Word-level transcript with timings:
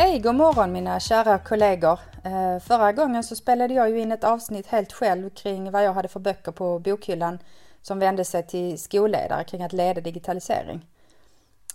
Hej, 0.00 0.18
god 0.18 0.34
morgon 0.34 0.72
mina 0.72 1.00
kära 1.00 1.38
kollegor. 1.38 2.00
Eh, 2.24 2.58
förra 2.58 2.92
gången 2.92 3.24
så 3.24 3.36
spelade 3.36 3.74
jag 3.74 3.90
ju 3.90 4.00
in 4.00 4.12
ett 4.12 4.24
avsnitt 4.24 4.66
helt 4.66 4.92
själv 4.92 5.30
kring 5.30 5.70
vad 5.70 5.84
jag 5.84 5.92
hade 5.92 6.08
för 6.08 6.20
böcker 6.20 6.52
på 6.52 6.78
bokhyllan 6.78 7.38
som 7.82 7.98
vände 7.98 8.24
sig 8.24 8.46
till 8.46 8.78
skolledare 8.78 9.44
kring 9.44 9.62
att 9.62 9.72
leda 9.72 10.00
digitalisering. 10.00 10.86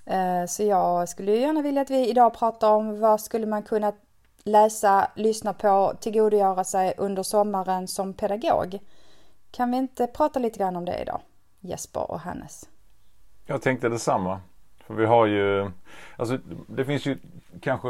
Eh, 0.05 0.45
så 0.47 0.63
jag 0.63 1.09
skulle 1.09 1.35
gärna 1.35 1.61
vilja 1.61 1.81
att 1.81 1.89
vi 1.89 2.09
idag 2.09 2.33
pratar 2.33 2.69
om 2.71 2.99
vad 2.99 3.21
skulle 3.21 3.45
man 3.45 3.63
kunna 3.63 3.93
läsa, 4.43 5.11
lyssna 5.15 5.53
på, 5.53 5.93
tillgodogöra 5.99 6.63
sig 6.63 6.93
under 6.97 7.23
sommaren 7.23 7.87
som 7.87 8.13
pedagog. 8.13 8.79
Kan 9.51 9.71
vi 9.71 9.77
inte 9.77 10.07
prata 10.07 10.39
lite 10.39 10.59
grann 10.59 10.75
om 10.75 10.85
det 10.85 11.01
idag? 11.01 11.21
Jesper 11.59 12.11
och 12.11 12.19
Hannes. 12.19 12.69
Jag 13.45 13.61
tänkte 13.61 13.89
detsamma. 13.89 14.39
För 14.87 14.93
vi 14.93 15.05
har 15.05 15.25
ju, 15.25 15.71
alltså 16.17 16.37
det 16.67 16.85
finns 16.85 17.05
ju 17.05 17.17
kanske, 17.61 17.89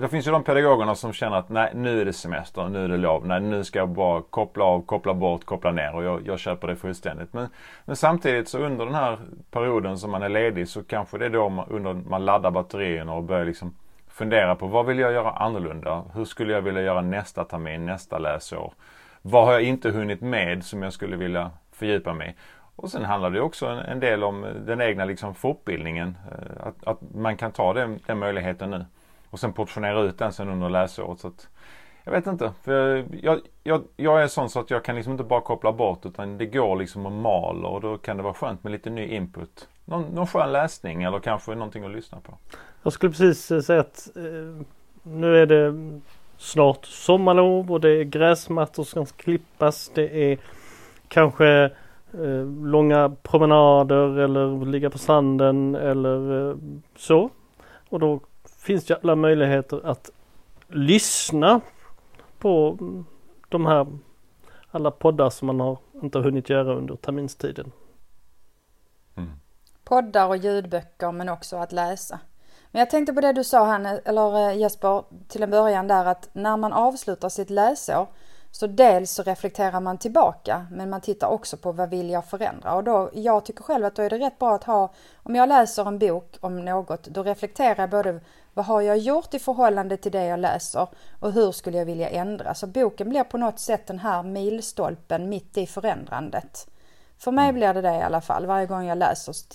det 0.00 0.08
finns 0.10 0.26
ju 0.26 0.30
de 0.30 0.44
pedagogerna 0.44 0.94
som 0.94 1.12
känner 1.12 1.36
att 1.36 1.48
nej 1.48 1.72
nu 1.74 2.00
är 2.00 2.04
det 2.04 2.12
semester, 2.12 2.68
nu 2.68 2.84
är 2.84 2.88
det 2.88 2.96
lov, 2.96 3.26
nej 3.26 3.40
nu 3.40 3.64
ska 3.64 3.78
jag 3.78 3.88
bara 3.88 4.22
koppla 4.30 4.64
av, 4.64 4.82
koppla 4.86 5.14
bort, 5.14 5.44
koppla 5.44 5.72
ner 5.72 5.94
och 5.94 6.04
jag, 6.04 6.26
jag 6.26 6.38
köper 6.38 6.68
det 6.68 6.76
fullständigt. 6.76 7.32
Men, 7.32 7.48
men 7.84 7.96
samtidigt 7.96 8.48
så 8.48 8.58
under 8.58 8.84
den 8.84 8.94
här 8.94 9.18
perioden 9.50 9.98
som 9.98 10.10
man 10.10 10.22
är 10.22 10.28
ledig 10.28 10.68
så 10.68 10.84
kanske 10.84 11.18
det 11.18 11.24
är 11.24 11.30
då 11.30 11.48
man, 11.48 11.68
under, 11.68 11.94
man 11.94 12.24
laddar 12.24 12.50
batterierna 12.50 13.14
och 13.14 13.22
börjar 13.22 13.44
liksom 13.44 13.74
fundera 14.08 14.54
på 14.54 14.66
vad 14.66 14.86
vill 14.86 14.98
jag 14.98 15.12
göra 15.12 15.30
annorlunda? 15.30 16.04
Hur 16.14 16.24
skulle 16.24 16.52
jag 16.52 16.62
vilja 16.62 16.82
göra 16.82 17.00
nästa 17.00 17.44
termin, 17.44 17.86
nästa 17.86 18.18
läsår? 18.18 18.72
Vad 19.22 19.44
har 19.46 19.52
jag 19.52 19.62
inte 19.62 19.90
hunnit 19.90 20.20
med 20.20 20.64
som 20.64 20.82
jag 20.82 20.92
skulle 20.92 21.16
vilja 21.16 21.50
fördjupa 21.72 22.14
mig 22.14 22.36
och 22.76 22.90
sen 22.90 23.04
handlar 23.04 23.30
det 23.30 23.40
också 23.40 23.66
en, 23.66 23.78
en 23.78 24.00
del 24.00 24.24
om 24.24 24.44
eh, 24.44 24.50
den 24.50 24.80
egna 24.80 25.04
liksom 25.04 25.34
fortbildningen. 25.34 26.16
Eh, 26.30 26.66
att, 26.66 26.86
att 26.86 26.98
man 27.14 27.36
kan 27.36 27.52
ta 27.52 27.72
den, 27.72 28.00
den 28.06 28.18
möjligheten 28.18 28.70
nu. 28.70 28.84
Och 29.30 29.40
sen 29.40 29.52
portionera 29.52 30.02
ut 30.02 30.18
den 30.18 30.32
sen 30.32 30.48
under 30.48 30.68
läsåret. 30.68 31.20
Så 31.20 31.28
att, 31.28 31.48
jag 32.04 32.12
vet 32.12 32.26
inte. 32.26 32.52
För 32.62 33.04
jag, 33.22 33.40
jag, 33.62 33.82
jag 33.96 34.22
är 34.22 34.26
sån 34.26 34.50
så 34.50 34.60
att 34.60 34.70
jag 34.70 34.84
kan 34.84 34.96
liksom 34.96 35.12
inte 35.12 35.24
bara 35.24 35.40
koppla 35.40 35.72
bort 35.72 36.06
utan 36.06 36.38
det 36.38 36.46
går 36.46 36.76
liksom 36.76 37.06
och 37.06 37.12
maler 37.12 37.68
och 37.68 37.80
då 37.80 37.98
kan 37.98 38.16
det 38.16 38.22
vara 38.22 38.34
skönt 38.34 38.64
med 38.64 38.72
lite 38.72 38.90
ny 38.90 39.06
input. 39.06 39.68
Någon, 39.84 40.02
någon 40.02 40.26
skön 40.26 40.52
läsning 40.52 41.02
eller 41.02 41.18
kanske 41.18 41.54
någonting 41.54 41.84
att 41.84 41.90
lyssna 41.90 42.20
på. 42.20 42.38
Jag 42.82 42.92
skulle 42.92 43.12
precis 43.12 43.50
eh, 43.50 43.60
säga 43.60 43.80
att 43.80 44.08
eh, 44.16 44.66
nu 45.02 45.36
är 45.36 45.46
det 45.46 46.00
snart 46.38 46.86
sommarlov 46.86 47.72
och 47.72 47.80
det 47.80 47.90
är 47.90 48.04
gräsmattor 48.04 48.84
som 48.84 49.06
ska 49.06 49.22
klippas. 49.22 49.90
Det 49.94 50.32
är 50.32 50.38
kanske 51.08 51.70
långa 52.64 53.16
promenader 53.22 54.18
eller 54.18 54.66
ligga 54.66 54.90
på 54.90 54.98
sanden 54.98 55.74
eller 55.74 56.50
eh, 56.50 56.56
så. 56.96 57.30
Och 57.88 58.00
då 58.00 58.20
finns 58.58 58.84
det 58.84 58.98
alla 59.02 59.16
möjligheter 59.16 59.86
att 59.86 60.10
lyssna 60.68 61.60
på 62.38 62.78
de 63.48 63.66
här 63.66 63.86
alla 64.70 64.90
poddar 64.90 65.30
som 65.30 65.46
man 65.46 65.60
har 65.60 65.78
inte 66.02 66.18
har 66.18 66.24
hunnit 66.24 66.50
göra 66.50 66.74
under 66.74 66.96
terminstiden. 66.96 67.72
Mm. 69.16 69.30
Poddar 69.84 70.26
och 70.26 70.36
ljudböcker 70.36 71.12
men 71.12 71.28
också 71.28 71.56
att 71.56 71.72
läsa. 71.72 72.20
Men 72.70 72.80
jag 72.80 72.90
tänkte 72.90 73.12
på 73.12 73.20
det 73.20 73.32
du 73.32 73.44
sa 73.44 73.64
Hanne, 73.64 74.00
eller 74.04 74.48
eh, 74.48 74.58
Jesper 74.58 75.04
till 75.28 75.42
en 75.42 75.50
början 75.50 75.88
där 75.88 76.04
att 76.04 76.28
när 76.32 76.56
man 76.56 76.72
avslutar 76.72 77.28
sitt 77.28 77.50
läsår 77.50 78.06
så 78.58 78.66
dels 78.66 79.10
så 79.10 79.22
reflekterar 79.22 79.80
man 79.80 79.98
tillbaka 79.98 80.66
men 80.70 80.90
man 80.90 81.00
tittar 81.00 81.26
också 81.26 81.56
på 81.56 81.72
vad 81.72 81.90
vill 81.90 82.10
jag 82.10 82.24
förändra 82.24 82.74
och 82.74 82.84
då, 82.84 83.10
jag 83.12 83.44
tycker 83.44 83.62
själv 83.62 83.84
att 83.84 83.94
då 83.94 84.02
är 84.02 84.10
det 84.10 84.18
rätt 84.18 84.38
bra 84.38 84.54
att 84.54 84.64
ha, 84.64 84.92
om 85.16 85.34
jag 85.34 85.48
läser 85.48 85.88
en 85.88 85.98
bok 85.98 86.36
om 86.40 86.64
något, 86.64 87.04
då 87.04 87.22
reflekterar 87.22 87.76
jag 87.78 87.90
både 87.90 88.20
vad 88.54 88.66
har 88.66 88.80
jag 88.80 88.98
gjort 88.98 89.34
i 89.34 89.38
förhållande 89.38 89.96
till 89.96 90.12
det 90.12 90.24
jag 90.24 90.40
läser 90.40 90.88
och 91.20 91.32
hur 91.32 91.52
skulle 91.52 91.78
jag 91.78 91.84
vilja 91.84 92.08
ändra? 92.08 92.54
Så 92.54 92.66
boken 92.66 93.08
blir 93.08 93.24
på 93.24 93.38
något 93.38 93.58
sätt 93.58 93.86
den 93.86 93.98
här 93.98 94.22
milstolpen 94.22 95.28
mitt 95.28 95.56
i 95.56 95.66
förändrandet. 95.66 96.68
För 97.18 97.32
mig 97.32 97.48
mm. 97.48 97.54
blir 97.54 97.74
det 97.74 97.80
det 97.80 97.96
i 97.96 98.02
alla 98.02 98.20
fall. 98.20 98.46
Varje 98.46 98.66
gång 98.66 98.84
jag 98.84 98.98
läser 98.98 99.32
så 99.32 99.46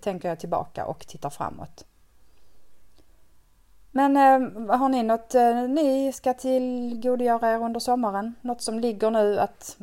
tänker 0.00 0.28
jag 0.28 0.40
tillbaka 0.40 0.86
och 0.86 1.06
tittar 1.06 1.30
framåt. 1.30 1.84
Men 3.98 4.16
eh, 4.16 4.76
har 4.78 4.88
ni 4.88 5.02
något 5.02 5.34
eh, 5.34 5.62
ni 5.68 6.12
ska 6.12 6.34
tillgodogöra 6.34 7.50
er 7.50 7.64
under 7.64 7.80
sommaren? 7.80 8.34
Något 8.40 8.62
som 8.62 8.78
ligger 8.78 9.10
nu 9.10 9.38
att 9.38 9.76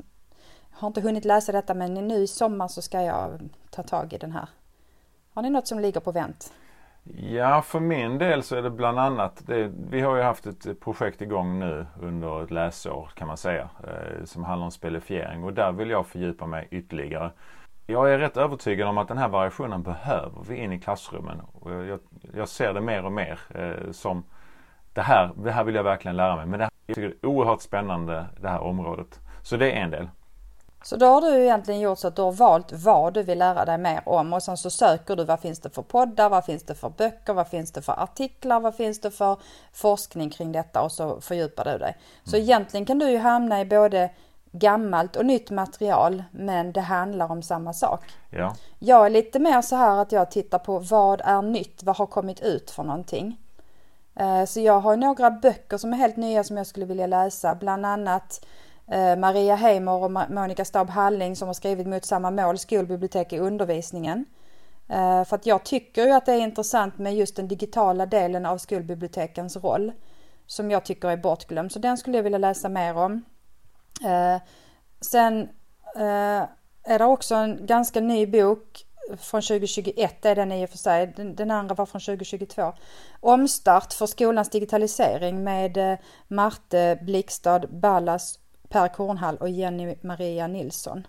jag 0.72 0.78
har 0.80 0.88
inte 0.88 1.02
hunnit 1.02 1.26
läsa 1.26 1.52
detta 1.52 1.74
men 1.74 1.94
nu 1.94 2.16
i 2.16 2.28
sommar 2.28 2.68
så 2.68 2.82
ska 2.82 3.02
jag 3.02 3.50
ta 3.70 3.84
tag 3.84 4.14
i 4.14 4.18
den 4.18 4.32
här. 4.32 4.50
Har 5.34 5.42
ni 5.42 5.50
något 5.50 5.68
som 5.68 5.80
ligger 5.80 6.00
på 6.00 6.12
vänt? 6.12 6.54
Ja, 7.18 7.62
för 7.62 7.80
min 7.80 8.18
del 8.18 8.44
så 8.44 8.56
är 8.56 8.62
det 8.62 8.70
bland 8.70 9.00
annat, 9.00 9.44
det, 9.48 9.72
vi 9.90 10.02
har 10.02 10.16
ju 10.16 10.22
haft 10.22 10.46
ett 10.46 10.80
projekt 10.80 11.22
igång 11.22 11.60
nu 11.60 11.86
under 12.02 12.44
ett 12.44 12.52
läsår 12.52 13.10
kan 13.16 13.28
man 13.28 13.38
säga, 13.38 13.70
eh, 13.84 14.26
som 14.26 14.44
handlar 14.44 14.66
om 14.66 14.72
spelifiering 14.72 15.44
och 15.44 15.54
där 15.54 15.72
vill 15.72 15.90
jag 15.90 16.08
fördjupa 16.08 16.46
mig 16.46 16.68
ytterligare. 16.72 17.32
Jag 17.88 18.14
är 18.14 18.18
rätt 18.18 18.38
övertygad 18.38 18.88
om 18.88 18.98
att 18.98 19.08
den 19.08 19.18
här 19.18 19.28
variationen 19.28 19.84
behöver 19.84 20.42
vi 20.48 20.56
in 20.56 20.72
i 20.72 20.80
klassrummen. 20.80 21.42
Och 21.54 21.72
jag, 21.72 22.00
jag 22.34 22.50
ser 22.50 22.74
det 22.74 22.82
mer 22.82 23.06
och 23.06 23.12
mer 23.12 23.40
eh, 23.56 23.92
som 23.92 24.24
det 24.94 25.02
här, 25.02 25.32
det 25.36 25.52
här 25.52 25.64
vill 25.64 25.76
jag 25.76 25.84
verkligen 25.84 26.18
lära 26.18 26.36
mig. 26.36 26.46
Men 26.46 26.60
det 26.60 26.66
här, 26.66 26.72
jag 26.86 26.96
tycker 26.96 27.10
det 27.10 27.28
är 27.28 27.30
oerhört 27.30 27.62
spännande 27.62 28.26
det 28.42 28.50
här 28.50 28.60
området. 28.60 29.20
Så 29.44 29.58
det 29.58 29.72
är 29.72 29.76
en 29.76 29.92
del. 29.92 30.08
Så 30.84 30.96
då 30.96 31.06
har 31.06 31.22
du 31.22 31.44
egentligen 31.44 31.80
gjort 31.80 32.00
så 32.00 32.08
att 32.08 32.16
du 32.16 32.22
har 32.22 32.32
valt 32.32 32.72
vad 32.72 33.14
du 33.14 33.24
vill 33.24 33.40
lära 33.40 33.66
dig 33.66 33.78
mer 33.78 34.02
om 34.06 34.34
och 34.34 34.44
sen 34.44 34.58
så 34.58 34.70
söker 34.70 35.16
du 35.16 35.24
vad 35.24 35.40
finns 35.40 35.60
det 35.60 35.70
för 35.70 35.82
poddar, 35.82 36.30
vad 36.30 36.46
finns 36.46 36.64
det 36.64 36.76
för 36.76 36.90
böcker, 36.90 37.34
vad 37.34 37.48
finns 37.48 37.72
det 37.72 37.82
för 37.82 38.04
artiklar, 38.04 38.60
vad 38.60 38.76
finns 38.76 39.02
det 39.02 39.12
för 39.12 39.38
forskning 39.74 40.30
kring 40.30 40.52
detta 40.52 40.82
och 40.82 40.92
så 40.92 41.22
fördjupar 41.22 41.64
du 41.66 41.78
dig. 41.78 41.98
Så 42.24 42.36
mm. 42.36 42.44
egentligen 42.44 42.86
kan 42.86 43.00
du 43.00 43.10
ju 43.10 43.18
hamna 43.18 43.62
i 43.62 43.66
både 43.66 44.10
gammalt 44.60 45.16
och 45.16 45.26
nytt 45.26 45.52
material 45.52 46.24
men 46.32 46.72
det 46.72 46.82
handlar 46.82 47.32
om 47.32 47.42
samma 47.42 47.74
sak. 47.74 48.02
Ja. 48.30 48.56
Jag 48.80 49.06
är 49.06 49.10
lite 49.10 49.40
mer 49.40 49.62
så 49.62 49.76
här 49.76 50.02
att 50.02 50.12
jag 50.12 50.32
tittar 50.32 50.60
på 50.60 50.80
vad 50.80 51.22
är 51.22 51.42
nytt, 51.42 51.84
vad 51.84 51.98
har 51.98 52.06
kommit 52.06 52.40
ut 52.40 52.72
för 52.72 52.84
någonting. 52.84 53.38
Eh, 54.16 54.46
så 54.46 54.60
jag 54.60 54.80
har 54.80 54.98
några 54.98 55.32
böcker 55.32 55.78
som 55.78 55.94
är 55.94 55.98
helt 55.98 56.18
nya 56.18 56.44
som 56.44 56.58
jag 56.58 56.68
skulle 56.68 56.86
vilja 56.86 57.08
läsa, 57.08 57.56
bland 57.56 57.86
annat 57.86 58.46
eh, 58.88 59.16
Maria 59.16 59.56
Heimer 59.56 59.92
och 59.92 60.12
Monica 60.12 60.66
Staub 60.66 60.90
Halling 60.90 61.36
som 61.36 61.48
har 61.48 61.54
skrivit 61.54 61.88
Mot 61.88 62.06
samma 62.06 62.32
mål, 62.32 62.58
skolbibliotek 62.58 63.34
i 63.34 63.40
undervisningen. 63.40 64.26
Eh, 64.90 65.24
för 65.24 65.36
att 65.36 65.46
jag 65.46 65.64
tycker 65.64 66.06
ju 66.06 66.12
att 66.12 66.26
det 66.26 66.34
är 66.34 66.40
intressant 66.40 66.98
med 66.98 67.16
just 67.16 67.36
den 67.36 67.48
digitala 67.48 68.06
delen 68.06 68.46
av 68.46 68.58
skolbibliotekens 68.58 69.58
roll 69.58 69.92
som 70.48 70.72
jag 70.72 70.86
tycker 70.86 71.10
är 71.10 71.18
bortglömd. 71.18 71.72
Så 71.72 71.80
den 71.80 71.98
skulle 71.98 72.18
jag 72.18 72.24
vilja 72.24 72.38
läsa 72.38 72.70
mer 72.70 72.98
om. 72.98 73.24
Eh, 74.04 74.42
sen 75.02 75.42
eh, 75.96 76.44
är 76.84 77.00
det 77.00 77.06
också 77.06 77.36
en 77.36 77.66
ganska 77.66 78.02
ny 78.02 78.28
bok 78.28 78.86
från 79.18 79.42
2021 79.42 80.26
är 80.26 80.36
den 80.36 80.52
i 80.52 80.66
och 80.66 80.70
för 80.70 80.78
sig. 80.78 81.14
Den, 81.16 81.36
den, 81.36 81.52
andra 81.52 81.76
var 81.76 81.86
från 81.86 82.02
2022. 82.02 82.74
Omstart 83.20 83.94
för 83.94 84.06
skolans 84.06 84.50
digitalisering 84.50 85.44
med 85.44 85.78
eh, 85.78 85.98
Marte 86.28 87.00
Blixstad 87.02 87.60
Ballas, 87.70 88.40
Per 88.70 88.88
Kornhall 88.88 89.38
och 89.38 89.50
Jenny 89.50 89.96
Maria 90.02 90.48
Nilsson. 90.48 91.08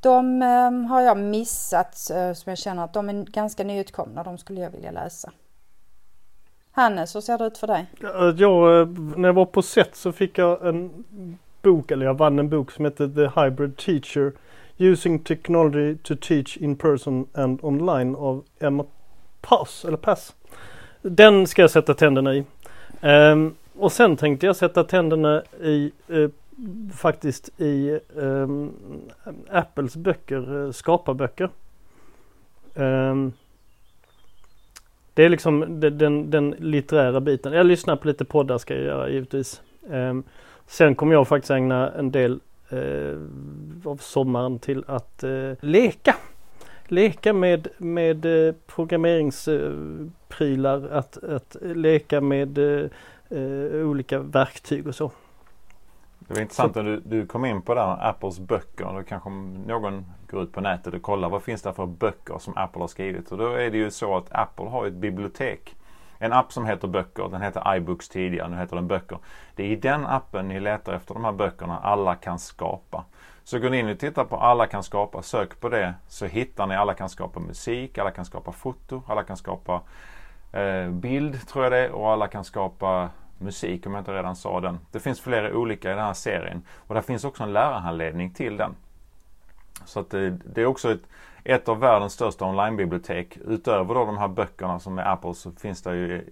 De 0.00 0.42
eh, 0.42 0.70
har 0.70 1.00
jag 1.00 1.18
missat 1.18 2.10
eh, 2.10 2.32
som 2.32 2.50
jag 2.50 2.58
känner 2.58 2.84
att 2.84 2.92
de 2.92 3.08
är 3.08 3.24
ganska 3.24 3.64
nyutkomna. 3.64 4.22
De 4.22 4.38
skulle 4.38 4.60
jag 4.60 4.70
vilja 4.70 4.90
läsa. 4.90 5.32
Hannes, 6.70 7.16
hur 7.16 7.20
ser 7.20 7.38
det 7.38 7.46
ut 7.46 7.58
för 7.58 7.66
dig? 7.66 7.86
Eh, 8.02 8.34
jag, 8.36 8.80
eh, 8.80 8.88
när 9.16 9.28
jag 9.28 9.34
var 9.34 9.46
på 9.46 9.62
set 9.62 9.96
så 9.96 10.12
fick 10.12 10.38
jag 10.38 10.66
en 10.66 11.04
bok, 11.64 11.90
eller 11.90 12.06
jag 12.06 12.18
vann 12.18 12.38
en 12.38 12.48
bok 12.48 12.70
som 12.70 12.84
heter 12.84 13.08
The 13.08 13.40
Hybrid 13.40 13.76
Teacher 13.76 14.32
Using 14.78 15.18
Technology 15.18 15.96
to 16.02 16.14
Teach 16.20 16.56
in 16.56 16.76
Person 16.76 17.26
and 17.34 17.58
Online 17.62 18.16
av 18.16 18.44
Emma 18.58 18.84
Pass, 19.40 19.84
eller 19.84 19.96
Pass. 19.96 20.34
Den 21.02 21.46
ska 21.46 21.62
jag 21.62 21.70
sätta 21.70 21.94
tänderna 21.94 22.34
i. 22.34 22.44
Um, 23.02 23.54
och 23.78 23.92
sen 23.92 24.16
tänkte 24.16 24.46
jag 24.46 24.56
sätta 24.56 24.84
tänderna 24.84 25.42
i 25.62 25.92
uh, 26.10 26.30
faktiskt 26.94 27.60
i 27.60 28.00
um, 28.14 28.72
Apples 29.50 29.96
böcker, 29.96 30.54
uh, 30.54 30.72
skaparböcker. 30.72 31.50
Um, 32.74 33.32
det 35.14 35.24
är 35.24 35.28
liksom 35.28 35.80
den, 35.80 35.98
den, 35.98 36.30
den, 36.30 36.54
litterära 36.58 37.20
biten. 37.20 37.52
Jag 37.52 37.66
lyssnar 37.66 37.96
på 37.96 38.08
lite 38.08 38.24
poddar 38.24 38.58
ska 38.58 38.74
jag 38.74 38.84
göra 38.84 39.08
givetvis. 39.08 39.62
Um, 39.82 40.24
Sen 40.66 40.94
kommer 40.94 41.12
jag 41.12 41.28
faktiskt 41.28 41.50
ägna 41.50 41.92
en 41.92 42.10
del 42.10 42.40
eh, 42.68 43.18
av 43.90 43.96
sommaren 43.96 44.58
till 44.58 44.84
att 44.86 45.22
eh, 45.22 45.52
leka. 45.60 46.16
Leka 46.86 47.32
med, 47.32 47.68
med 47.78 48.48
eh, 48.48 48.54
programmeringsprylar, 48.66 50.88
att, 50.88 51.24
att 51.24 51.56
leka 51.60 52.20
med 52.20 52.58
eh, 52.58 52.90
eh 53.28 53.88
olika 53.88 54.18
verktyg 54.18 54.86
och 54.86 54.94
så. 54.94 55.10
Det 56.18 56.34
var 56.34 56.40
intressant 56.40 56.76
att 56.76 56.84
du, 56.84 57.00
du 57.00 57.26
kom 57.26 57.44
in 57.44 57.62
på 57.62 57.74
där 57.74 58.08
Apples 58.08 58.38
böcker. 58.38 58.84
Då 58.84 59.02
kanske 59.02 59.30
någon 59.66 60.06
går 60.30 60.42
ut 60.42 60.52
på 60.52 60.60
nätet 60.60 60.94
och 60.94 61.02
kollar 61.02 61.28
vad 61.28 61.42
finns 61.42 61.62
det 61.62 61.72
för 61.72 61.86
böcker 61.86 62.38
som 62.38 62.56
Apple 62.56 62.80
har 62.80 62.88
skrivit. 62.88 63.32
Och 63.32 63.38
då 63.38 63.52
är 63.52 63.70
det 63.70 63.78
ju 63.78 63.90
så 63.90 64.16
att 64.16 64.26
Apple 64.30 64.64
har 64.64 64.86
ett 64.86 64.94
bibliotek 64.94 65.76
en 66.18 66.32
app 66.32 66.52
som 66.52 66.66
heter 66.66 66.88
Böcker. 66.88 67.28
Den 67.28 67.42
heter 67.42 67.76
iBooks 67.76 68.08
tidigare, 68.08 68.48
nu 68.48 68.56
heter 68.56 68.76
den 68.76 68.88
Böcker. 68.88 69.18
Det 69.54 69.62
är 69.62 69.66
i 69.66 69.76
den 69.76 70.06
appen 70.06 70.48
ni 70.48 70.60
letar 70.60 70.92
efter 70.92 71.14
de 71.14 71.24
här 71.24 71.32
böckerna 71.32 71.78
Alla 71.78 72.14
kan 72.14 72.38
skapa. 72.38 73.04
Så 73.44 73.58
går 73.58 73.70
ni 73.70 73.78
in 73.78 73.88
och 73.88 73.98
tittar 73.98 74.24
på 74.24 74.36
Alla 74.36 74.66
kan 74.66 74.82
skapa, 74.82 75.22
sök 75.22 75.60
på 75.60 75.68
det 75.68 75.94
så 76.08 76.26
hittar 76.26 76.66
ni 76.66 76.74
Alla 76.74 76.94
kan 76.94 77.08
skapa 77.08 77.40
musik, 77.40 77.98
alla 77.98 78.10
kan 78.10 78.24
skapa 78.24 78.52
foto, 78.52 79.02
alla 79.06 79.22
kan 79.22 79.36
skapa 79.36 79.80
eh, 80.52 80.88
bild 80.88 81.48
tror 81.48 81.64
jag 81.64 81.72
det 81.72 81.78
är 81.78 81.90
och 81.90 82.12
alla 82.12 82.28
kan 82.28 82.44
skapa 82.44 83.10
musik 83.38 83.86
om 83.86 83.92
jag 83.94 84.00
inte 84.00 84.12
redan 84.12 84.36
sa 84.36 84.60
den. 84.60 84.78
Det 84.92 85.00
finns 85.00 85.20
flera 85.20 85.56
olika 85.56 85.92
i 85.92 85.94
den 85.94 86.04
här 86.04 86.12
serien 86.12 86.62
och 86.86 86.94
det 86.94 87.02
finns 87.02 87.24
också 87.24 87.42
en 87.42 87.52
lärarhandledning 87.52 88.30
till 88.30 88.56
den. 88.56 88.74
Så 89.84 90.00
att 90.00 90.10
det, 90.10 90.30
det 90.30 90.62
är 90.62 90.66
också 90.66 90.92
ett, 90.92 91.02
ett 91.44 91.68
av 91.68 91.78
världens 91.78 92.12
största 92.12 92.44
onlinebibliotek. 92.44 93.38
Utöver 93.44 93.94
då 93.94 94.04
de 94.04 94.18
här 94.18 94.28
böckerna 94.28 94.78
som 94.78 94.98
är 94.98 95.12
Apples 95.12 95.38
så 95.38 95.52
finns 95.52 95.82
det 95.82 95.96
ju 95.96 96.30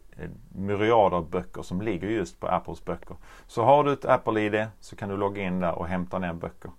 myriader 0.48 1.16
av 1.16 1.30
böcker 1.30 1.62
som 1.62 1.82
ligger 1.82 2.08
just 2.08 2.40
på 2.40 2.48
Apples 2.48 2.84
böcker. 2.84 3.16
Så 3.46 3.62
har 3.62 3.84
du 3.84 3.92
ett 3.92 4.04
Apple-ID 4.04 4.66
så 4.80 4.96
kan 4.96 5.08
du 5.08 5.16
logga 5.16 5.42
in 5.42 5.60
där 5.60 5.72
och 5.72 5.86
hämta 5.86 6.18
ner 6.18 6.32
böcker. 6.32 6.70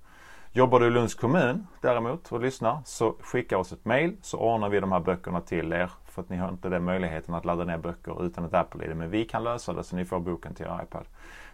Jobbar 0.52 0.80
du 0.80 0.88
i 0.88 0.90
Lunds 0.90 1.16
kommun 1.16 1.68
däremot 1.82 2.32
och 2.32 2.42
lyssnar 2.42 2.78
så 2.86 3.16
skicka 3.20 3.58
oss 3.58 3.72
ett 3.72 3.86
mail 3.86 4.18
så 4.22 4.38
ordnar 4.38 4.70
vi 4.70 4.80
de 4.80 4.92
här 4.92 5.00
böckerna 5.00 5.42
till 5.42 5.74
er. 5.74 5.92
För 6.06 6.22
att 6.22 6.30
ni 6.30 6.38
har 6.38 6.50
inte 6.50 6.70
den 6.70 6.84
möjligheten 6.84 7.34
att 7.34 7.46
ladda 7.46 7.64
ner 7.64 7.78
böcker 7.78 8.26
utan 8.26 8.46
ett 8.46 8.54
Apple-ID. 8.54 8.96
Men 8.96 9.10
vi 9.10 9.26
kan 9.26 9.44
lösa 9.44 9.74
det 9.74 9.84
så 9.84 9.96
ni 9.96 10.06
får 10.06 10.20
boken 10.20 10.54
till 10.54 10.66
er 10.66 10.80
iPad. 10.84 11.06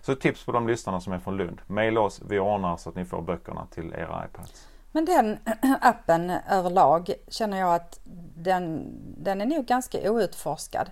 Så 0.02 0.12
ett 0.12 0.22
tips 0.22 0.46
på 0.46 0.52
de 0.52 0.68
lyssnarna 0.68 1.00
som 1.00 1.14
är 1.14 1.20
från 1.20 1.38
Lund. 1.38 1.62
Maila 1.68 2.02
oss, 2.02 2.22
vi 2.30 2.40
ordnar 2.40 2.78
så 2.78 2.90
att 2.90 2.96
ni 2.96 3.06
får 3.06 3.22
böckerna 3.22 3.66
till 3.66 3.94
era 3.94 4.26
iPads. 4.26 4.68
Men 4.92 5.06
den 5.06 5.38
appen 5.82 6.34
överlag 6.50 7.14
känner 7.28 7.60
jag 7.60 7.76
att 7.76 8.00
den, 8.36 8.96
den 9.18 9.42
är 9.42 9.46
nog 9.46 9.66
ganska 9.66 10.12
outforskad. 10.12 10.92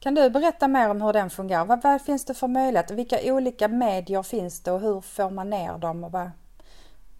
Kan 0.00 0.14
du 0.14 0.30
berätta 0.30 0.68
mer 0.68 0.90
om 0.90 1.02
hur 1.02 1.12
den 1.12 1.30
fungerar? 1.30 1.64
Vad, 1.64 1.82
vad 1.82 2.02
finns 2.02 2.24
det 2.24 2.34
för 2.34 2.48
möjligheter? 2.48 2.94
Vilka 2.94 3.16
olika 3.22 3.68
medier 3.68 4.22
finns 4.22 4.60
det 4.60 4.72
och 4.72 4.80
hur 4.80 5.00
får 5.00 5.30
man 5.30 5.50
ner 5.50 5.78
dem? 5.78 6.04
Och 6.04 6.12
vad? 6.12 6.30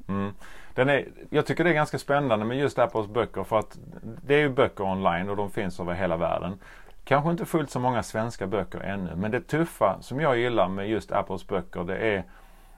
Mm. 0.08 0.34
Den 0.74 0.88
är, 0.88 1.08
jag 1.30 1.46
tycker 1.46 1.64
det 1.64 1.70
är 1.70 1.74
ganska 1.74 1.98
spännande 1.98 2.44
med 2.44 2.58
just 2.58 2.78
Apples 2.78 3.06
böcker 3.06 3.44
för 3.44 3.58
att 3.58 3.78
det 4.22 4.34
är 4.34 4.38
ju 4.38 4.48
böcker 4.48 4.84
online 4.84 5.30
och 5.30 5.36
de 5.36 5.50
finns 5.50 5.80
över 5.80 5.94
hela 5.94 6.16
världen. 6.16 6.58
Kanske 7.04 7.30
inte 7.30 7.44
fullt 7.44 7.70
så 7.70 7.80
många 7.80 8.02
svenska 8.02 8.46
böcker 8.46 8.80
ännu 8.80 9.16
men 9.16 9.30
det 9.30 9.40
tuffa 9.40 9.98
som 10.00 10.20
jag 10.20 10.38
gillar 10.38 10.68
med 10.68 10.88
just 10.88 11.12
Apples 11.12 11.46
böcker 11.46 11.84
det 11.84 11.96
är 11.96 12.24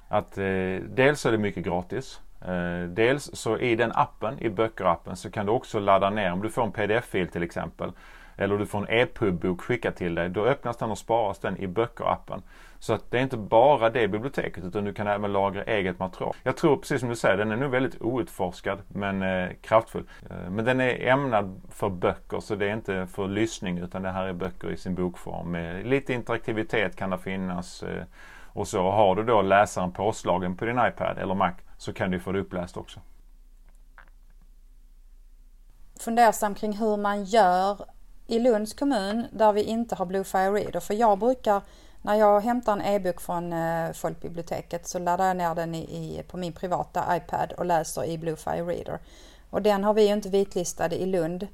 att 0.09 0.39
eh, 0.39 0.45
dels 0.89 1.27
är 1.27 1.33
det 1.33 1.39
mycket 1.39 1.65
gratis. 1.65 2.21
Eh, 2.41 2.89
dels 2.89 3.31
så 3.33 3.59
i 3.59 3.77
den 3.77 3.93
appen, 3.95 4.39
i 4.39 4.49
böckerappen, 4.49 5.17
så 5.17 5.31
kan 5.31 5.47
du 5.47 5.53
också 5.53 5.79
ladda 5.79 6.11
ner, 6.11 6.33
om 6.33 6.43
du 6.43 6.51
får 6.51 6.63
en 6.63 6.73
pdf-fil 6.73 7.29
till 7.29 7.43
exempel, 7.43 7.93
eller 8.37 8.59
du 8.59 8.67
får 8.67 8.79
en 8.79 9.01
e-pubbok 9.01 9.61
skickad 9.61 9.97
till 9.97 10.15
dig, 10.15 10.29
då 10.29 10.45
öppnas 10.45 10.77
den 10.77 10.91
och 10.91 10.99
sparas 10.99 11.39
den 11.39 11.57
i 11.57 11.67
böckerappen. 11.67 12.43
Så 12.79 12.93
att 12.93 13.11
det 13.11 13.19
är 13.19 13.23
inte 13.23 13.37
bara 13.37 13.91
det 13.91 14.09
biblioteket 14.09 14.65
utan 14.65 14.85
du 14.85 14.93
kan 14.93 15.07
även 15.07 15.33
lagra 15.33 15.63
eget 15.63 15.99
material. 15.99 16.35
Jag 16.43 16.57
tror 16.57 16.77
precis 16.77 17.01
som 17.01 17.09
du 17.09 17.17
säger, 17.17 17.37
den 17.37 17.53
är 17.53 17.57
nog 17.57 17.71
väldigt 17.71 18.03
outforskad 18.03 18.79
men 18.89 19.23
eh, 19.23 19.49
kraftfull. 19.61 20.05
Eh, 20.31 20.51
men 20.51 20.65
den 20.65 20.81
är 20.81 21.09
ämnad 21.09 21.61
för 21.71 21.89
böcker 21.89 22.41
så 22.41 22.55
det 22.55 22.67
är 22.67 22.73
inte 22.73 23.07
för 23.07 23.29
lyssning 23.29 23.79
utan 23.79 24.03
det 24.03 24.11
här 24.11 24.25
är 24.25 24.33
böcker 24.33 24.71
i 24.71 24.77
sin 24.77 24.95
bokform. 24.95 25.51
Med 25.51 25.87
lite 25.87 26.13
interaktivitet 26.13 26.97
kan 26.97 27.11
det 27.11 27.19
finnas. 27.19 27.83
Eh, 27.83 28.05
och 28.57 28.69
så 28.69 28.91
har 28.91 29.15
du 29.15 29.23
då 29.23 29.43
läsaren 29.43 29.93
påslagen 29.93 30.57
på 30.57 30.65
din 30.65 30.79
iPad 30.79 31.19
eller 31.19 31.35
Mac 31.35 31.53
så 31.79 31.93
kan 31.93 32.11
du 32.11 32.21
få 32.21 32.33
det 32.33 32.41
uppläst 32.41 32.77
också. 32.77 33.01
Fundersam 36.01 36.55
kring 36.55 36.73
hur 36.73 36.97
man 36.97 37.25
gör 37.25 37.85
i 38.27 38.39
Lunds 38.39 38.75
kommun 38.75 39.27
där 39.33 39.53
vi 39.53 39.63
inte 39.63 39.95
har 39.95 40.07
Bluefire 40.07 40.51
Reader. 40.51 40.81
För 40.81 40.95
jag 40.95 41.19
brukar, 41.19 41.63
när 42.03 42.15
jag 42.15 42.41
hämtar 42.41 42.73
en 42.73 42.83
e-bok 42.83 43.21
från 43.21 43.53
eh, 43.53 43.93
folkbiblioteket 43.93 44.87
så 44.87 44.99
laddar 44.99 45.27
jag 45.27 45.37
ner 45.37 45.55
den 45.55 45.75
i, 45.75 45.83
i, 45.83 46.23
på 46.23 46.37
min 46.37 46.53
privata 46.53 47.17
iPad 47.17 47.53
och 47.53 47.67
läser 47.67 48.05
i 48.05 48.19
Bluefire 48.19 48.63
Reader. 48.63 48.99
Och 49.51 49.63
den 49.63 49.85
har 49.85 49.95
vi 49.95 50.07
ju 50.07 50.13
inte 50.13 50.29
vitlistade 50.29 50.97
i 50.97 51.07
Lund. 51.07 51.47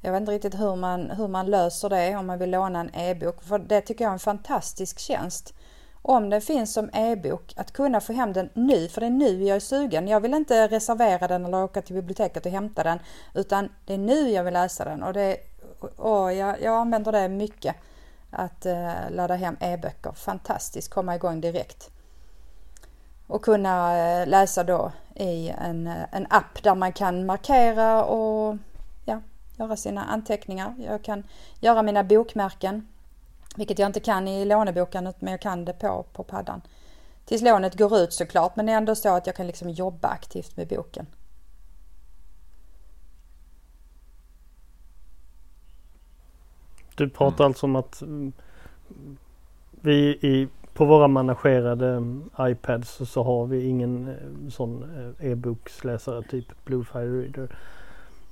Jag 0.00 0.12
vet 0.12 0.20
inte 0.20 0.32
riktigt 0.32 0.60
hur 0.60 0.76
man, 0.76 1.10
hur 1.10 1.28
man 1.28 1.46
löser 1.46 1.88
det 1.88 2.16
om 2.16 2.26
man 2.26 2.38
vill 2.38 2.50
låna 2.50 2.80
en 2.80 2.94
e-bok. 2.94 3.42
För 3.42 3.58
det 3.58 3.80
tycker 3.80 4.04
jag 4.04 4.10
är 4.10 4.12
en 4.12 4.18
fantastisk 4.18 4.98
tjänst 4.98 5.54
om 6.08 6.30
den 6.30 6.40
finns 6.40 6.72
som 6.72 6.90
e-bok, 6.92 7.52
att 7.56 7.72
kunna 7.72 8.00
få 8.00 8.12
hem 8.12 8.32
den 8.32 8.50
nu, 8.54 8.88
för 8.88 9.00
det 9.00 9.06
är 9.06 9.10
nu 9.10 9.44
jag 9.44 9.56
är 9.56 9.60
sugen. 9.60 10.08
Jag 10.08 10.20
vill 10.20 10.34
inte 10.34 10.68
reservera 10.68 11.28
den 11.28 11.44
eller 11.44 11.64
åka 11.64 11.82
till 11.82 11.94
biblioteket 11.94 12.46
och 12.46 12.52
hämta 12.52 12.82
den, 12.82 12.98
utan 13.34 13.68
det 13.84 13.94
är 13.94 13.98
nu 13.98 14.30
jag 14.30 14.44
vill 14.44 14.54
läsa 14.54 14.84
den 14.84 15.02
och, 15.02 15.12
det, 15.12 15.36
och 15.96 16.32
jag, 16.32 16.62
jag 16.62 16.74
använder 16.74 17.12
det 17.12 17.28
mycket. 17.28 17.76
Att 18.30 18.66
eh, 18.66 19.10
ladda 19.10 19.34
hem 19.34 19.56
e-böcker, 19.60 20.12
fantastiskt, 20.12 20.90
komma 20.90 21.14
igång 21.14 21.40
direkt. 21.40 21.90
Och 23.26 23.42
kunna 23.42 23.98
eh, 23.98 24.26
läsa 24.26 24.64
då 24.64 24.92
i 25.14 25.48
en, 25.48 25.86
eh, 25.86 26.06
en 26.12 26.26
app 26.30 26.62
där 26.62 26.74
man 26.74 26.92
kan 26.92 27.26
markera 27.26 28.04
och 28.04 28.56
ja, 29.04 29.20
göra 29.56 29.76
sina 29.76 30.04
anteckningar. 30.04 30.74
Jag 30.78 31.02
kan 31.02 31.26
göra 31.60 31.82
mina 31.82 32.04
bokmärken 32.04 32.86
vilket 33.56 33.78
jag 33.78 33.88
inte 33.88 34.00
kan 34.00 34.28
i 34.28 34.44
låneboken 34.44 35.12
men 35.18 35.30
jag 35.30 35.40
kan 35.40 35.64
det 35.64 35.72
på, 35.72 36.04
på 36.12 36.22
paddan. 36.24 36.60
Tills 37.24 37.42
lånet 37.42 37.78
går 37.78 37.98
ut 37.98 38.12
såklart 38.12 38.56
men 38.56 38.66
det 38.66 38.72
är 38.72 38.76
ändå 38.76 38.94
så 38.94 39.16
att 39.16 39.26
jag 39.26 39.36
kan 39.36 39.46
liksom 39.46 39.70
jobba 39.70 40.08
aktivt 40.08 40.56
med 40.56 40.68
boken. 40.68 41.06
Du 46.96 47.08
pratar 47.08 47.44
mm. 47.44 47.50
alltså 47.50 47.66
om 47.66 47.76
att 47.76 48.02
mm, 48.02 48.32
vi 49.70 49.94
i, 50.08 50.48
på 50.74 50.84
våra 50.84 51.08
managerade 51.08 51.88
mm, 51.88 52.30
iPads 52.40 53.10
så, 53.10 53.22
har 53.22 53.46
vi 53.46 53.66
ingen 53.66 54.08
eh, 54.08 54.50
sån 54.50 54.82
eh, 55.20 55.30
e-boksläsare 55.30 56.22
typ 56.22 56.64
Bluefire 56.64 57.22
Reader. 57.22 57.56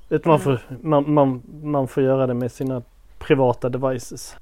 Utan 0.08 0.30
man, 0.30 0.40
får, 0.40 0.60
man, 0.82 1.12
man, 1.12 1.42
man 1.62 1.88
får 1.88 2.02
göra 2.02 2.26
det 2.26 2.34
med 2.34 2.52
sina 2.52 2.82
privata 3.18 3.68
devices. 3.68 4.36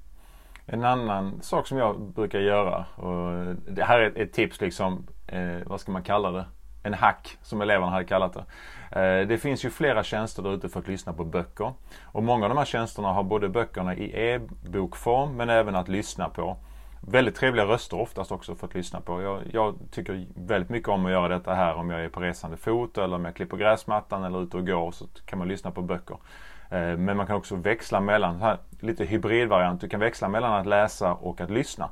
En 0.66 0.84
annan 0.84 1.42
sak 1.42 1.66
som 1.66 1.78
jag 1.78 2.00
brukar 2.00 2.40
göra 2.40 2.84
och 2.94 3.54
det 3.68 3.84
här 3.84 3.98
är 3.98 4.22
ett 4.22 4.32
tips 4.32 4.60
liksom, 4.60 5.06
eh, 5.26 5.58
vad 5.66 5.80
ska 5.80 5.92
man 5.92 6.02
kalla 6.02 6.30
det? 6.30 6.44
En 6.82 6.94
hack 6.94 7.38
som 7.42 7.60
eleverna 7.60 7.92
hade 7.92 8.04
kallat 8.04 8.32
det. 8.32 8.44
Eh, 9.00 9.26
det 9.26 9.38
finns 9.38 9.64
ju 9.64 9.70
flera 9.70 10.02
tjänster 10.02 10.42
där 10.42 10.54
ute 10.54 10.68
för 10.68 10.80
att 10.80 10.88
lyssna 10.88 11.12
på 11.12 11.24
böcker. 11.24 11.72
Och 12.02 12.22
många 12.22 12.44
av 12.44 12.48
de 12.48 12.58
här 12.58 12.64
tjänsterna 12.64 13.12
har 13.12 13.22
både 13.22 13.48
böckerna 13.48 13.96
i 13.96 14.32
e-bokform 14.32 15.36
men 15.36 15.50
även 15.50 15.76
att 15.76 15.88
lyssna 15.88 16.28
på. 16.28 16.56
Väldigt 17.00 17.34
trevliga 17.34 17.66
röster 17.66 18.00
oftast 18.00 18.32
också 18.32 18.54
för 18.54 18.66
att 18.66 18.74
lyssna 18.74 19.00
på. 19.00 19.22
Jag, 19.22 19.42
jag, 19.52 19.74
tycker 19.90 20.26
väldigt 20.34 20.70
mycket 20.70 20.88
om 20.88 21.06
att 21.06 21.12
göra 21.12 21.28
detta 21.28 21.54
här 21.54 21.74
om 21.74 21.90
jag 21.90 22.04
är 22.04 22.08
på 22.08 22.20
resande 22.20 22.56
fot 22.56 22.98
eller 22.98 23.16
om 23.16 23.24
jag 23.24 23.36
klipper 23.36 23.56
gräsmattan 23.56 24.24
eller 24.24 24.42
ute 24.42 24.56
och 24.56 24.66
går 24.66 24.90
så 24.90 25.06
kan 25.26 25.38
man 25.38 25.48
lyssna 25.48 25.70
på 25.70 25.82
böcker. 25.82 26.16
Eh, 26.72 26.96
men 26.96 27.16
man 27.16 27.26
kan 27.26 27.36
också 27.36 27.56
växla 27.56 28.00
mellan, 28.00 28.40
här, 28.40 28.58
lite 28.80 29.04
hybridvariant, 29.04 29.80
du 29.80 29.88
kan 29.88 30.00
växla 30.00 30.28
mellan 30.28 30.52
att 30.52 30.66
läsa 30.66 31.14
och 31.14 31.40
att 31.40 31.50
lyssna. 31.50 31.90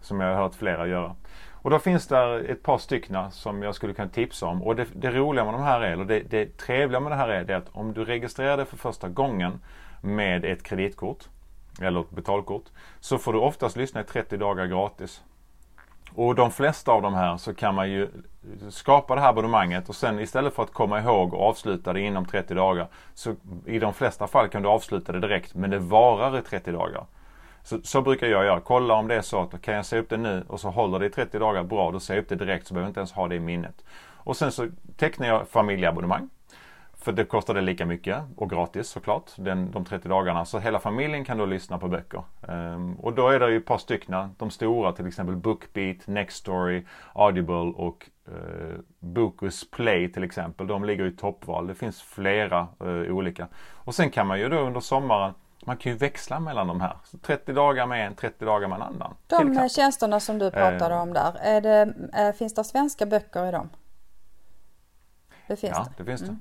Som 0.00 0.20
jag 0.20 0.34
har 0.34 0.42
hört 0.42 0.54
flera 0.54 0.86
göra. 0.86 1.14
Och 1.62 1.70
då 1.70 1.78
finns 1.78 2.06
det 2.06 2.40
ett 2.40 2.62
par 2.62 2.78
stycken 2.78 3.30
som 3.30 3.62
jag 3.62 3.74
skulle 3.74 3.94
kunna 3.94 4.08
tipsa 4.08 4.46
om. 4.46 4.62
Och 4.62 4.76
det, 4.76 4.86
det 4.94 5.10
roliga 5.10 5.44
med 5.44 5.54
de 5.54 5.62
här 5.62 5.80
är, 5.80 5.92
eller 5.92 6.04
det, 6.04 6.20
det 6.20 6.56
trevliga 6.56 7.00
med 7.00 7.12
det 7.12 7.16
här 7.16 7.28
är, 7.28 7.44
det 7.44 7.56
att 7.56 7.68
om 7.72 7.92
du 7.92 8.04
registrerar 8.04 8.56
dig 8.56 8.66
för 8.66 8.76
första 8.76 9.08
gången 9.08 9.60
med 10.00 10.44
ett 10.44 10.62
kreditkort 10.62 11.28
eller 11.80 12.00
ett 12.00 12.10
betalkort 12.10 12.64
så 13.00 13.18
får 13.18 13.32
du 13.32 13.38
oftast 13.38 13.76
lyssna 13.76 14.00
i 14.00 14.04
30 14.04 14.36
dagar 14.36 14.66
gratis. 14.66 15.22
Och 16.18 16.34
de 16.34 16.50
flesta 16.50 16.92
av 16.92 17.02
de 17.02 17.14
här 17.14 17.36
så 17.36 17.54
kan 17.54 17.74
man 17.74 17.90
ju 17.90 18.08
skapa 18.68 19.14
det 19.14 19.20
här 19.20 19.28
abonnemanget 19.28 19.88
och 19.88 19.94
sen 19.94 20.20
istället 20.20 20.54
för 20.54 20.62
att 20.62 20.72
komma 20.72 21.00
ihåg 21.00 21.34
och 21.34 21.48
avsluta 21.48 21.92
det 21.92 22.00
inom 22.00 22.26
30 22.26 22.54
dagar 22.54 22.86
så 23.14 23.34
i 23.66 23.78
de 23.78 23.94
flesta 23.94 24.26
fall 24.26 24.48
kan 24.48 24.62
du 24.62 24.68
avsluta 24.68 25.12
det 25.12 25.20
direkt 25.20 25.54
men 25.54 25.70
det 25.70 25.78
varar 25.78 26.38
i 26.38 26.42
30 26.42 26.72
dagar. 26.72 27.06
Så, 27.62 27.80
så 27.82 28.02
brukar 28.02 28.26
jag 28.26 28.44
göra. 28.44 28.60
Kolla 28.60 28.94
om 28.94 29.08
det 29.08 29.14
är 29.14 29.22
så 29.22 29.40
att 29.40 29.62
kan 29.62 29.74
jag 29.74 29.86
säga 29.86 30.02
upp 30.02 30.08
det 30.08 30.16
nu 30.16 30.44
och 30.48 30.60
så 30.60 30.70
håller 30.70 30.98
det 30.98 31.06
i 31.06 31.10
30 31.10 31.38
dagar 31.38 31.62
bra. 31.64 31.90
Då 31.90 32.00
säger 32.00 32.18
jag 32.18 32.22
upp 32.22 32.28
det 32.28 32.44
direkt 32.44 32.66
så 32.66 32.74
behöver 32.74 32.86
jag 32.86 32.90
inte 32.90 33.00
ens 33.00 33.12
ha 33.12 33.28
det 33.28 33.34
i 33.34 33.40
minnet. 33.40 33.84
Och 34.00 34.36
sen 34.36 34.52
så 34.52 34.68
tecknar 34.96 35.28
jag 35.28 35.48
familjeabonnemang. 35.48 36.28
För 37.00 37.12
det 37.12 37.24
kostade 37.24 37.60
lika 37.60 37.86
mycket 37.86 38.22
och 38.36 38.50
gratis 38.50 38.88
såklart, 38.88 39.30
den, 39.36 39.70
de 39.70 39.84
30 39.84 40.08
dagarna. 40.08 40.44
Så 40.44 40.58
hela 40.58 40.78
familjen 40.78 41.24
kan 41.24 41.38
då 41.38 41.46
lyssna 41.46 41.78
på 41.78 41.88
böcker. 41.88 42.22
Um, 42.40 42.94
och 42.94 43.12
då 43.12 43.28
är 43.28 43.40
det 43.40 43.50
ju 43.50 43.56
ett 43.56 43.66
par 43.66 43.78
stycken, 43.78 44.34
de 44.38 44.50
stora 44.50 44.92
till 44.92 45.06
exempel 45.06 45.36
Bookbeat, 45.36 46.06
Nextory, 46.06 46.84
Audible 47.12 47.54
och 47.54 48.10
uh, 48.28 48.78
Bokus 48.98 49.70
Play 49.70 50.12
till 50.12 50.24
exempel. 50.24 50.66
De 50.66 50.84
ligger 50.84 51.06
i 51.06 51.10
toppval. 51.10 51.66
Det 51.66 51.74
finns 51.74 52.02
flera 52.02 52.68
uh, 52.84 53.14
olika. 53.14 53.48
Och 53.72 53.94
sen 53.94 54.10
kan 54.10 54.26
man 54.26 54.40
ju 54.40 54.48
då 54.48 54.58
under 54.58 54.80
sommaren 54.80 55.34
man 55.64 55.76
kan 55.76 55.92
ju 55.92 55.98
växla 55.98 56.40
mellan 56.40 56.66
de 56.66 56.80
här. 56.80 56.96
Så 57.04 57.18
30 57.18 57.52
dagar 57.52 57.86
med 57.86 58.06
en, 58.06 58.14
30 58.14 58.44
dagar 58.44 58.68
med 58.68 58.76
en 58.76 58.82
annan. 58.82 59.14
De 59.26 59.68
tjänsterna 59.68 60.20
som 60.20 60.38
du 60.38 60.50
pratade 60.50 60.94
uh, 60.94 61.00
om 61.00 61.12
där, 61.12 61.36
är 61.40 61.60
det, 61.60 62.32
finns 62.32 62.54
det 62.54 62.64
svenska 62.64 63.06
böcker 63.06 63.48
i 63.48 63.50
dem? 63.50 63.68
Det 65.46 65.56
finns 65.56 65.72
ja, 65.76 65.86
det. 65.96 66.02
det 66.02 66.04
finns 66.04 66.20
det. 66.20 66.26
Mm. 66.26 66.40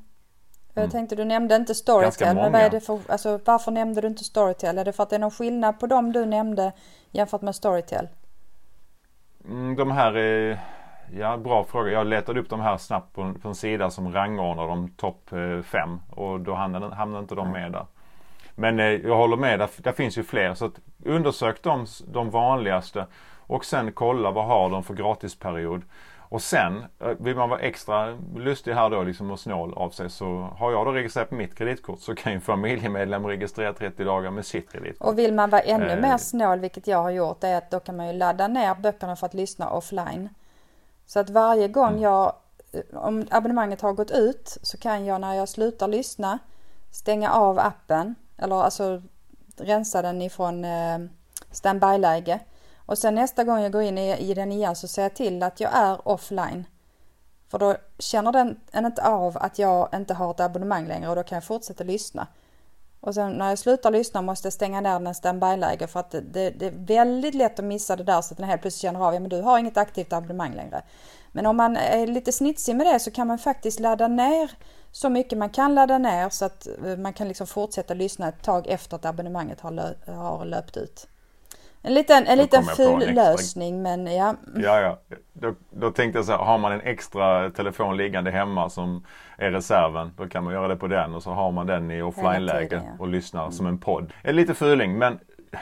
Jag 0.77 0.83
Mm. 0.83 0.91
tänkte 0.91 1.15
du 1.15 1.25
nämnde 1.25 1.55
inte 1.55 1.75
Storytel. 1.75 2.35
Men 2.35 2.51
vad 2.51 2.61
är 2.61 2.69
det 2.69 2.79
för, 2.79 2.99
alltså, 3.09 3.39
varför 3.45 3.71
nämnde 3.71 4.01
du 4.01 4.07
inte 4.07 4.23
Storytel? 4.23 4.77
Är 4.77 4.85
det 4.85 4.93
för 4.93 5.03
att 5.03 5.09
det 5.09 5.15
är 5.15 5.19
någon 5.19 5.31
skillnad 5.31 5.79
på 5.79 5.87
dem 5.87 6.11
du 6.11 6.25
nämnde 6.25 6.71
jämfört 7.11 7.41
med 7.41 7.55
Storytel? 7.55 8.07
Mm, 9.45 9.75
de 9.75 9.91
här 9.91 10.17
är, 10.17 10.59
ja 11.19 11.37
bra 11.37 11.63
fråga. 11.63 11.91
Jag 11.91 12.07
letade 12.07 12.39
upp 12.39 12.49
de 12.49 12.59
här 12.59 12.77
snabbt 12.77 13.13
på, 13.15 13.33
på 13.41 13.47
en 13.47 13.55
sida 13.55 13.89
som 13.89 14.13
rangordnar 14.13 14.67
de 14.67 14.89
topp 14.89 15.31
eh, 15.33 15.61
fem 15.63 15.99
och 16.09 16.39
då 16.39 16.53
hamnade, 16.53 16.95
hamnade 16.95 17.21
inte 17.21 17.35
de 17.35 17.51
med 17.51 17.71
där. 17.71 17.85
Men 18.55 18.79
eh, 18.79 18.85
jag 18.85 19.15
håller 19.17 19.37
med, 19.37 19.59
där, 19.59 19.69
där 19.77 19.91
finns 19.91 20.17
ju 20.17 20.23
fler. 20.23 20.53
Så 20.53 20.65
att 20.65 20.79
undersök 21.05 21.63
de, 21.63 21.85
de 22.07 22.29
vanligaste 22.29 23.05
och 23.37 23.65
sen 23.65 23.91
kolla 23.91 24.31
vad 24.31 24.45
har 24.45 24.69
de 24.69 24.83
för 24.83 24.93
gratisperiod. 24.93 25.81
Och 26.29 26.41
sen 26.41 26.85
eh, 26.99 27.07
vill 27.19 27.35
man 27.35 27.49
vara 27.49 27.59
extra 27.59 28.17
lustig 28.35 28.73
här 28.73 28.89
då 28.89 29.03
liksom 29.03 29.31
och 29.31 29.39
snål 29.39 29.73
av 29.73 29.89
sig 29.89 30.09
så 30.09 30.25
har 30.57 30.71
jag 30.71 30.85
då 30.85 30.91
registrerat 30.91 31.29
på 31.29 31.35
mitt 31.35 31.55
kreditkort 31.55 31.99
så 31.99 32.15
kan 32.15 32.33
ju 32.33 32.39
familjemedlem 32.39 33.27
registrera 33.27 33.73
30 33.73 34.03
dagar 34.03 34.31
med 34.31 34.45
sitt 34.45 34.71
kreditkort. 34.71 35.07
Och 35.07 35.19
vill 35.19 35.33
man 35.33 35.49
vara 35.49 35.61
ännu 35.61 35.89
Eh. 35.91 36.01
mer 36.01 36.17
snål, 36.17 36.59
vilket 36.59 36.87
jag 36.87 36.97
har 37.03 37.09
gjort, 37.09 37.43
är 37.43 37.57
att 37.57 37.71
då 37.71 37.79
kan 37.79 37.95
man 37.97 38.07
ju 38.07 38.13
ladda 38.13 38.47
ner 38.47 38.75
böckerna 38.75 39.15
för 39.15 39.25
att 39.25 39.33
lyssna 39.33 39.69
offline. 39.69 40.29
Så 41.05 41.19
att 41.19 41.29
varje 41.29 41.67
gång 41.67 41.89
Mm. 41.89 42.01
jag, 42.01 42.33
om 42.93 43.27
abonnemanget 43.31 43.81
har 43.81 43.93
gått 43.93 44.11
ut, 44.11 44.57
så 44.61 44.77
kan 44.77 45.05
jag 45.05 45.21
när 45.21 45.33
jag 45.33 45.49
slutar 45.49 45.87
lyssna 45.87 46.39
stänga 46.91 47.31
av 47.31 47.59
appen, 47.59 48.15
eller 48.37 48.55
alltså 48.63 49.01
rensa 49.57 50.01
den 50.01 50.21
ifrån 50.21 50.65
eh, 50.65 50.97
standby-läge. 51.51 52.39
Och 52.87 52.97
sen 52.97 53.15
nästa 53.15 53.43
gång 53.43 53.61
jag 53.61 53.71
går 53.71 53.81
in 53.81 53.97
i, 53.97 54.17
i 54.17 54.33
den 54.33 54.51
igen 54.51 54.75
så 54.75 54.87
ser 54.87 55.01
jag 55.01 55.15
till 55.15 55.43
att 55.43 55.59
jag 55.59 55.71
är 55.73 56.07
offline. 56.07 56.65
För 57.47 57.59
då 57.59 57.75
känner 57.99 58.31
den 58.31 58.59
den 58.71 58.85
inte 58.85 59.03
av 59.03 59.37
att 59.37 59.59
jag 59.59 59.89
inte 59.93 60.13
har 60.13 60.31
ett 60.31 60.39
abonnemang 60.39 60.87
längre 60.87 61.09
och 61.09 61.15
då 61.15 61.23
kan 61.23 61.35
jag 61.35 61.43
fortsätta 61.43 61.83
lyssna. 61.83 62.27
Och 62.99 63.13
sen 63.13 63.31
när 63.31 63.49
jag 63.49 63.59
slutar 63.59 63.91
lyssna 63.91 64.21
måste 64.21 64.45
jag 64.45 64.53
stänga 64.53 64.81
ner 64.81 64.99
den 64.99 65.15
standby-läge 65.15 65.87
för 65.87 65.99
att 65.99 66.11
det, 66.11 66.21
det, 66.21 66.49
det 66.49 66.65
är 66.65 67.03
väldigt 67.05 67.35
lätt 67.35 67.59
att 67.59 67.65
missa 67.65 67.95
det 67.95 68.03
där 68.03 68.21
så 68.21 68.33
att 68.33 68.37
den 68.37 68.49
helt 68.49 68.61
plötsligt 68.61 68.81
känner 68.81 69.07
av, 69.07 69.13
ja 69.13 69.19
men 69.19 69.29
du 69.29 69.41
har 69.41 69.59
inget 69.59 69.77
aktivt 69.77 70.13
abonnemang 70.13 70.53
längre. 70.55 70.81
Men 71.31 71.45
om 71.45 71.57
man 71.57 71.77
är 71.77 72.07
lite 72.07 72.31
snitsig 72.31 72.75
med 72.75 72.87
det 72.87 72.99
så 72.99 73.11
kan 73.11 73.27
man 73.27 73.37
faktiskt 73.37 73.79
ladda 73.79 74.07
ner 74.07 74.51
så 74.91 75.09
mycket 75.09 75.37
man 75.37 75.49
kan 75.49 75.75
ladda 75.75 75.97
ner 75.97 76.29
så 76.29 76.45
att 76.45 76.67
eh, 76.85 76.97
man 76.97 77.13
kan 77.13 77.27
liksom 77.27 77.47
fortsätta 77.47 77.93
lyssna 77.93 78.27
ett 78.27 78.43
tag 78.43 78.67
efter 78.67 78.95
att 78.95 79.05
abonnemanget 79.05 79.59
har, 79.59 79.71
lö- 79.71 80.13
har 80.13 80.45
löpt 80.45 80.77
ut. 80.77 81.07
En 81.87 81.93
liten, 81.93 82.27
en 82.27 82.37
liten 82.37 82.59
en 82.59 82.75
ful 82.75 83.01
extra- 83.01 83.13
lösning 83.13 83.81
men 83.81 84.15
ja. 84.15 84.35
Ja, 84.55 84.81
ja. 84.81 84.97
Då, 85.33 85.53
då 85.69 85.91
tänkte 85.91 86.19
jag 86.19 86.25
så 86.25 86.31
här, 86.31 86.39
har 86.39 86.57
man 86.57 86.71
en 86.71 86.81
extra 86.81 87.49
telefon 87.49 87.97
liggande 87.97 88.31
hemma 88.31 88.69
som 88.69 89.05
är 89.37 89.51
reserven, 89.51 90.11
då 90.17 90.27
kan 90.27 90.43
man 90.43 90.53
göra 90.53 90.67
det 90.67 90.75
på 90.75 90.87
den 90.87 91.15
och 91.15 91.23
så 91.23 91.31
har 91.31 91.51
man 91.51 91.67
den 91.67 91.91
i 91.91 92.01
offline-läge 92.01 92.81
ja. 92.85 92.95
och 92.99 93.07
lyssnar 93.07 93.51
som 93.51 93.67
en 93.67 93.77
podd. 93.77 94.13
Är 94.23 94.33
lite 94.33 94.53
fuling, 94.53 94.97
men 94.97 95.19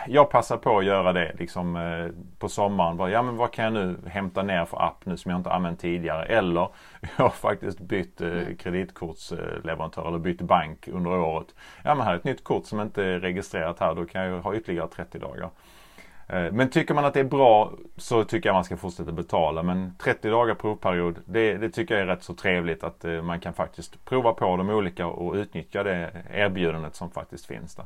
jag 0.08 0.30
passar 0.30 0.58
på 0.58 0.78
att 0.78 0.86
göra 0.86 1.14
det 1.14 1.36
liksom 1.40 1.76
eh, 1.76 2.08
på 2.40 2.50
sommaren. 2.50 2.98
Bara, 2.98 3.10
ja 3.10 3.22
men 3.22 3.38
vad 3.38 3.52
kan 3.52 3.66
jag 3.66 3.74
nu 3.74 3.98
hämta 4.08 4.44
ner 4.44 4.66
för 4.66 4.82
app 4.82 5.06
nu 5.06 5.18
som 5.18 5.32
jag 5.32 5.40
inte 5.40 5.52
använt 5.52 5.80
tidigare? 5.80 6.26
Eller 6.26 6.62
jag 7.18 7.24
har 7.24 7.30
faktiskt 7.30 7.80
bytt 7.80 8.22
eh, 8.22 8.42
kreditkortsleverantör 8.60 10.08
eller 10.08 10.20
bytt 10.20 10.42
bank 10.42 10.88
under 10.88 11.12
året. 11.12 11.48
Ja 11.84 11.96
men 11.96 12.06
här 12.06 12.14
är 12.14 12.18
ett 12.18 12.24
nytt 12.24 12.44
kort 12.44 12.66
som 12.66 12.82
inte 12.82 13.04
är 13.04 13.20
registrerat 13.20 13.80
här. 13.80 13.96
Då 13.96 14.06
kan 14.06 14.24
jag 14.24 14.42
ha 14.42 14.56
ytterligare 14.56 14.88
30 14.88 15.20
dagar. 15.20 15.50
Eh, 16.28 16.52
men 16.52 16.70
tycker 16.70 16.94
man 16.94 17.06
att 17.06 17.14
det 17.14 17.20
är 17.20 17.24
bra 17.24 17.74
så 17.98 18.24
tycker 18.24 18.50
jag 18.50 18.54
man 18.54 18.64
ska 18.64 18.78
fortsätta 18.78 19.12
betala. 19.12 19.64
Men 19.64 19.96
30 20.00 20.30
dagar 20.30 20.56
provperiod, 20.56 21.20
det, 21.26 21.58
det 21.58 21.70
tycker 21.70 21.94
jag 21.94 22.02
är 22.02 22.08
rätt 22.08 22.24
så 22.24 22.34
trevligt 22.34 22.84
att 22.84 23.06
eh, 23.06 23.22
man 23.22 23.40
kan 23.40 23.54
faktiskt 23.54 24.06
prova 24.06 24.34
på 24.34 24.58
de 24.58 24.70
olika 24.70 25.08
och 25.08 25.34
utnyttja 25.34 25.84
det 25.84 26.12
erbjudandet 26.34 26.96
som 26.96 27.12
faktiskt 27.12 27.46
finns 27.46 27.76
där. 27.76 27.86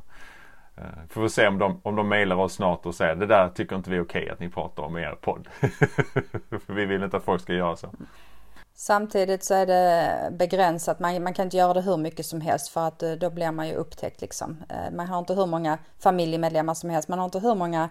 Eh, 0.77 0.84
får 1.10 1.22
vi 1.22 1.29
se 1.29 1.48
om 1.48 1.58
de, 1.58 1.79
om 1.84 1.96
de 1.96 2.10
mejlar 2.10 2.36
oss 2.36 2.53
snart 2.53 2.86
och 2.86 2.96
säger 2.96 3.15
det 3.15 3.25
där 3.25 3.50
tycker 3.50 3.75
inte 3.75 3.89
vi 3.89 3.98
är 3.98 4.03
okej 4.03 4.29
att 4.29 4.39
ni 4.39 4.50
pratar 4.50 4.84
om 4.84 4.98
i 4.98 5.01
er 5.01 5.17
podd. 5.22 5.48
För 6.65 6.74
vi 6.74 6.86
vill 6.86 7.03
inte 7.03 7.17
att 7.17 7.24
folk 7.24 7.41
ska 7.41 7.53
göra 7.53 7.75
så. 7.75 7.89
Samtidigt 8.74 9.43
så 9.43 9.53
är 9.53 9.65
det 9.65 10.31
begränsat. 10.31 11.00
Man, 11.00 11.24
man 11.24 11.34
kan 11.34 11.46
inte 11.46 11.58
göra 11.58 11.74
det 11.74 11.81
hur 11.81 11.98
mycket 11.98 12.25
som 12.25 12.41
helst 12.41 12.69
för 12.69 12.88
att 12.88 13.00
då 13.00 13.29
blir 13.29 13.51
man 13.51 13.67
ju 13.67 13.74
upptäckt 13.74 14.22
liksom. 14.22 14.63
Man 14.91 15.08
har 15.08 15.19
inte 15.19 15.34
hur 15.34 15.46
många 15.46 15.77
familjemedlemmar 16.00 16.74
som 16.74 16.89
helst. 16.89 17.10
Man 17.10 17.19
har 17.19 17.25
inte 17.25 17.39
hur 17.39 17.55
många 17.55 17.89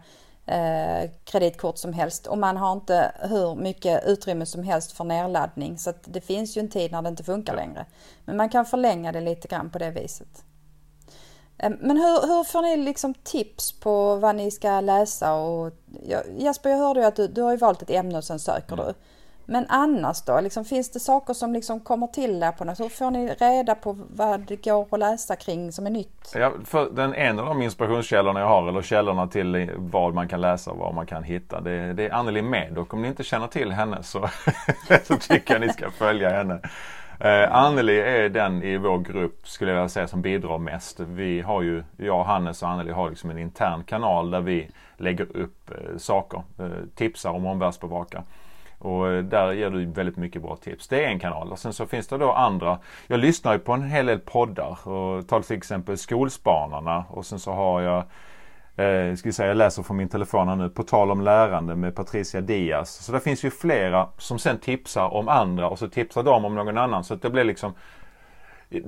eh, 0.48 1.10
kreditkort 1.24 1.78
som 1.78 1.92
helst 1.92 2.26
och 2.26 2.38
man 2.38 2.56
har 2.56 2.72
inte 2.72 3.12
hur 3.20 3.54
mycket 3.54 4.04
utrymme 4.06 4.46
som 4.46 4.62
helst 4.62 4.92
för 4.92 5.04
nedladdning. 5.04 5.78
Så 5.78 5.90
att 5.90 6.02
det 6.04 6.20
finns 6.20 6.56
ju 6.56 6.60
en 6.60 6.70
tid 6.70 6.92
när 6.92 7.02
det 7.02 7.08
inte 7.08 7.24
funkar 7.24 7.56
längre. 7.56 7.86
Men 8.24 8.36
man 8.36 8.48
kan 8.48 8.66
förlänga 8.66 9.12
det 9.12 9.20
lite 9.20 9.48
grann 9.48 9.70
på 9.70 9.78
det 9.78 9.90
viset. 9.90 10.44
Eh, 11.58 11.70
Men 11.80 11.96
hur, 11.96 12.26
hur 12.26 12.44
får 12.44 12.62
ni 12.62 12.76
liksom 12.76 13.14
tips 13.14 13.80
på 13.80 14.16
vad 14.16 14.36
ni 14.36 14.50
ska 14.50 14.80
läsa? 14.80 15.34
Och, 15.34 15.72
ja, 16.02 16.22
Jesper, 16.36 16.70
jag 16.70 16.78
hörde 16.78 17.00
ju 17.00 17.06
att 17.06 17.16
du, 17.16 17.28
du 17.28 17.42
har 17.42 17.50
ju 17.50 17.56
valt 17.56 17.82
ett 17.82 17.90
ämne 17.90 18.18
och 18.18 18.24
sen 18.24 18.38
söker 18.38 18.76
du. 18.76 18.94
Men 19.50 19.66
annars 19.68 20.22
då? 20.22 20.40
Liksom, 20.40 20.64
finns 20.64 20.90
det 20.90 21.00
saker 21.00 21.34
som 21.34 21.52
liksom 21.52 21.80
kommer 21.80 22.06
till 22.06 22.40
där 22.40 22.52
på 22.52 22.64
något? 22.64 22.80
Hur 22.80 22.88
får 22.88 23.10
ni 23.10 23.28
reda 23.28 23.74
på 23.74 23.96
vad 24.10 24.40
det 24.40 24.64
går 24.64 24.86
att 24.90 24.98
läsa 24.98 25.36
kring 25.36 25.72
som 25.72 25.86
är 25.86 25.90
nytt? 25.90 26.32
Ja, 26.34 26.52
för 26.64 26.90
den 26.90 27.14
en 27.14 27.38
av 27.38 27.46
de 27.46 27.62
inspirationskällorna 27.62 28.40
jag 28.40 28.48
har 28.48 28.68
eller 28.68 28.82
källorna 28.82 29.26
till 29.26 29.70
vad 29.76 30.14
man 30.14 30.28
kan 30.28 30.40
läsa 30.40 30.70
och 30.70 30.78
vad 30.78 30.94
man 30.94 31.06
kan 31.06 31.22
hitta. 31.22 31.60
Det, 31.60 31.92
det 31.92 32.06
är 32.06 32.14
Anneli 32.14 32.42
Med 32.42 32.78
och 32.78 32.94
om 32.94 33.02
ni 33.02 33.08
inte 33.08 33.24
känner 33.24 33.46
till 33.46 33.72
henne 33.72 34.02
så, 34.02 34.28
så 35.04 35.16
tycker 35.16 35.54
jag 35.54 35.60
ni 35.60 35.68
ska 35.68 35.90
följa 35.90 36.30
henne. 36.30 36.60
Eh, 37.20 37.54
Anneli 37.54 38.00
är 38.00 38.28
den 38.28 38.62
i 38.62 38.76
vår 38.76 38.98
grupp 38.98 39.48
skulle 39.48 39.70
jag 39.70 39.76
vilja 39.76 39.88
säga 39.88 40.08
som 40.08 40.22
bidrar 40.22 40.58
mest. 40.58 41.00
Vi 41.00 41.40
har 41.40 41.62
ju, 41.62 41.82
jag, 41.96 42.24
Hannes 42.24 42.62
och 42.62 42.68
Anneli 42.68 42.92
har 42.92 43.10
liksom 43.10 43.30
en 43.30 43.38
intern 43.38 43.84
kanal 43.84 44.30
där 44.30 44.40
vi 44.40 44.70
lägger 44.96 45.36
upp 45.36 45.70
eh, 45.70 45.96
saker, 45.96 46.42
eh, 46.58 46.66
tipsar 46.94 47.30
om 47.30 47.46
omvärldsbevakare. 47.46 48.22
Och 48.78 49.08
eh, 49.08 49.22
där 49.22 49.52
ger 49.52 49.70
du 49.70 49.86
väldigt 49.86 50.16
mycket 50.16 50.42
bra 50.42 50.56
tips. 50.56 50.88
Det 50.88 51.04
är 51.04 51.08
en 51.08 51.18
kanal. 51.18 51.52
Och 51.52 51.58
sen 51.58 51.72
så 51.72 51.86
finns 51.86 52.06
det 52.06 52.18
då 52.18 52.32
andra. 52.32 52.78
Jag 53.06 53.20
lyssnar 53.20 53.52
ju 53.52 53.58
på 53.58 53.72
en 53.72 53.82
hel 53.82 54.06
del 54.06 54.18
poddar. 54.18 54.88
Och 54.88 55.28
tar 55.28 55.42
till 55.42 55.56
exempel 55.56 55.98
Skolspanarna. 55.98 57.04
Och 57.10 57.26
sen 57.26 57.38
så 57.38 57.52
har 57.52 57.80
jag 57.80 58.04
Eh, 58.78 59.14
ska 59.14 59.28
vi 59.28 59.32
säga, 59.32 59.48
jag 59.48 59.56
läser 59.56 59.82
från 59.82 59.96
min 59.96 60.08
telefon 60.08 60.48
här 60.48 60.56
nu. 60.56 60.68
På 60.68 60.82
tal 60.82 61.10
om 61.10 61.20
lärande 61.20 61.74
med 61.74 61.94
Patricia 61.94 62.40
Diaz. 62.40 63.04
Så 63.04 63.12
det 63.12 63.20
finns 63.20 63.44
ju 63.44 63.50
flera 63.50 64.08
som 64.18 64.38
sen 64.38 64.58
tipsar 64.58 65.14
om 65.14 65.28
andra 65.28 65.68
och 65.68 65.78
så 65.78 65.88
tipsar 65.88 66.22
de 66.22 66.44
om 66.44 66.54
någon 66.54 66.78
annan. 66.78 67.04
Så 67.04 67.14
att 67.14 67.22
det 67.22 67.30
blir 67.30 67.44
liksom 67.44 67.74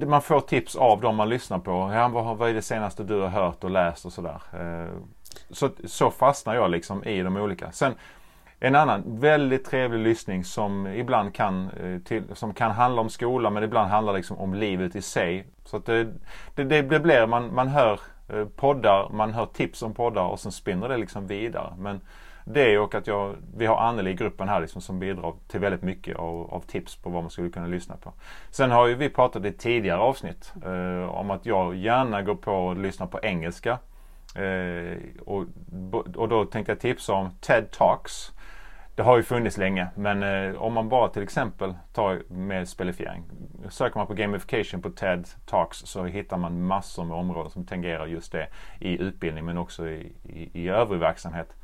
man 0.07 0.23
får 0.23 0.41
tips 0.41 0.77
av 0.77 1.01
dem 1.01 1.17
man 1.17 1.29
lyssnar 1.29 1.59
på. 1.59 1.91
Ja, 1.95 2.09
vad, 2.09 2.37
vad 2.37 2.51
är 2.51 2.55
det 2.55 2.63
senaste 2.63 3.05
du 3.05 3.21
har 3.21 3.29
hört 3.29 3.65
och 3.65 3.71
läst 3.71 4.05
och 4.05 4.13
sådär. 4.13 4.43
Eh, 4.53 4.95
så, 5.51 5.71
så 5.85 6.11
fastnar 6.11 6.55
jag 6.55 6.71
liksom 6.71 7.05
i 7.05 7.23
de 7.23 7.37
olika. 7.37 7.73
Sen 7.73 7.95
en 8.61 8.75
annan 8.75 9.03
väldigt 9.07 9.65
trevlig 9.65 10.01
lyssning 10.01 10.45
som 10.45 10.87
ibland 10.87 11.35
kan, 11.35 11.71
eh, 11.71 11.99
till, 11.99 12.23
som 12.35 12.55
kan 12.55 12.71
handla 12.71 13.01
om 13.01 13.09
skolan 13.09 13.53
men 13.53 13.63
ibland 13.63 13.91
handlar 13.91 14.13
liksom 14.13 14.39
om 14.39 14.55
livet 14.55 14.97
i 14.97 15.03
sig. 15.03 15.47
Så 15.65 15.77
att 15.77 15.87
det, 15.87 16.05
det, 16.55 16.65
det, 16.65 16.83
det 16.83 17.01
blir, 17.01 17.27
man, 17.27 17.55
man 17.55 17.69
hör 17.69 18.01
eh, 18.29 18.45
poddar, 18.45 19.09
man 19.13 19.35
hör 19.35 19.47
tips 19.47 19.83
om 19.83 19.95
poddar 19.95 20.25
och 20.25 20.41
sen 20.41 20.53
spinner 20.53 20.89
det 20.89 20.97
liksom 20.97 21.27
vidare. 21.27 21.75
Men 21.79 22.01
det 22.45 22.79
och 22.79 22.95
att 22.95 23.07
jag, 23.07 23.37
vi 23.57 23.67
har 23.67 23.77
Anneli 23.77 24.11
i 24.11 24.15
gruppen 24.15 24.49
här 24.49 24.61
liksom 24.61 24.83
som 24.83 24.99
bidrar 24.99 25.35
till 25.49 25.61
väldigt 25.61 25.83
mycket 25.83 26.17
av, 26.17 26.55
av 26.55 26.61
tips 26.61 26.97
på 26.97 27.11
vad 27.11 27.23
man 27.23 27.31
skulle 27.31 27.51
kunna 27.51 27.67
lyssna 27.67 27.97
på. 27.97 28.13
Sen 28.51 28.71
har 28.71 28.87
ju 28.87 28.95
vi 28.95 29.09
pratat 29.09 29.45
i 29.45 29.53
tidigare 29.53 30.01
avsnitt 30.01 30.53
eh, 30.65 31.11
om 31.11 31.31
att 31.31 31.47
jag 31.47 31.77
gärna 31.77 32.23
går 32.23 32.35
på 32.35 32.53
och 32.53 32.77
lyssnar 32.77 33.07
på 33.07 33.21
engelska. 33.23 33.79
Eh, 34.35 34.99
och, 35.27 35.45
och 36.17 36.29
då 36.29 36.45
tänkte 36.45 36.73
jag 36.73 36.81
tipsa 36.81 37.13
om 37.13 37.31
TED 37.41 37.71
Talks. 37.71 38.33
Det 39.01 39.05
har 39.05 39.17
ju 39.17 39.23
funnits 39.23 39.57
länge 39.57 39.89
men 39.95 40.23
eh, 40.23 40.63
om 40.63 40.73
man 40.73 40.89
bara 40.89 41.09
till 41.09 41.23
exempel 41.23 41.75
tar 41.93 42.23
med 42.29 42.69
spelifiering. 42.69 43.25
Söker 43.69 43.99
man 43.99 44.07
på 44.07 44.15
gamification 44.15 44.83
på 44.83 44.91
TED 44.91 45.29
Talks 45.47 45.79
så 45.79 46.05
hittar 46.05 46.37
man 46.37 46.67
massor 46.67 47.05
med 47.05 47.17
områden 47.17 47.51
som 47.51 47.67
tangerar 47.67 48.07
just 48.07 48.33
det 48.33 48.49
i 48.81 49.03
utbildning 49.03 49.45
men 49.45 49.59
också 49.59 49.89
i, 49.89 50.13
i, 50.25 50.63
i 50.63 50.69
övrig 50.69 51.01
verksamhet. 51.01 51.57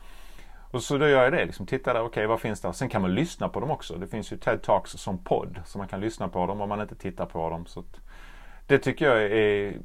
Och 0.70 0.82
så 0.82 0.98
då 0.98 1.08
gör 1.08 1.24
jag 1.24 1.32
det. 1.32 1.44
Liksom, 1.44 1.66
tittar 1.66 1.94
där, 1.94 2.00
okej 2.00 2.08
okay, 2.08 2.26
vad 2.26 2.40
finns 2.40 2.60
där? 2.60 2.72
Sen 2.72 2.88
kan 2.88 3.02
man 3.02 3.14
lyssna 3.14 3.48
på 3.48 3.60
dem 3.60 3.70
också. 3.70 3.96
Det 3.96 4.06
finns 4.06 4.32
ju 4.32 4.36
TED 4.36 4.62
Talks 4.62 4.90
som 4.90 5.24
podd. 5.24 5.60
Så 5.64 5.78
man 5.78 5.88
kan 5.88 6.00
lyssna 6.00 6.28
på 6.28 6.46
dem 6.46 6.60
om 6.60 6.68
man 6.68 6.80
inte 6.80 6.94
tittar 6.94 7.26
på 7.26 7.50
dem. 7.50 7.66
Så 7.66 7.84
det 8.66 8.78
tycker 8.78 9.06
jag 9.06 9.22
är 9.22 9.78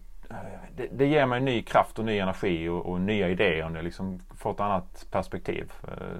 det, 0.75 0.87
det 0.91 1.05
ger 1.05 1.25
mig 1.25 1.41
ny 1.41 1.61
kraft 1.61 1.99
och 1.99 2.05
ny 2.05 2.17
energi 2.17 2.69
och, 2.69 2.85
och 2.85 3.01
nya 3.01 3.29
idéer. 3.29 3.77
Och 3.77 3.83
liksom 3.83 4.19
får 4.37 4.51
ett 4.51 4.59
annat 4.59 5.07
perspektiv. 5.11 5.71
Eh, 5.83 6.17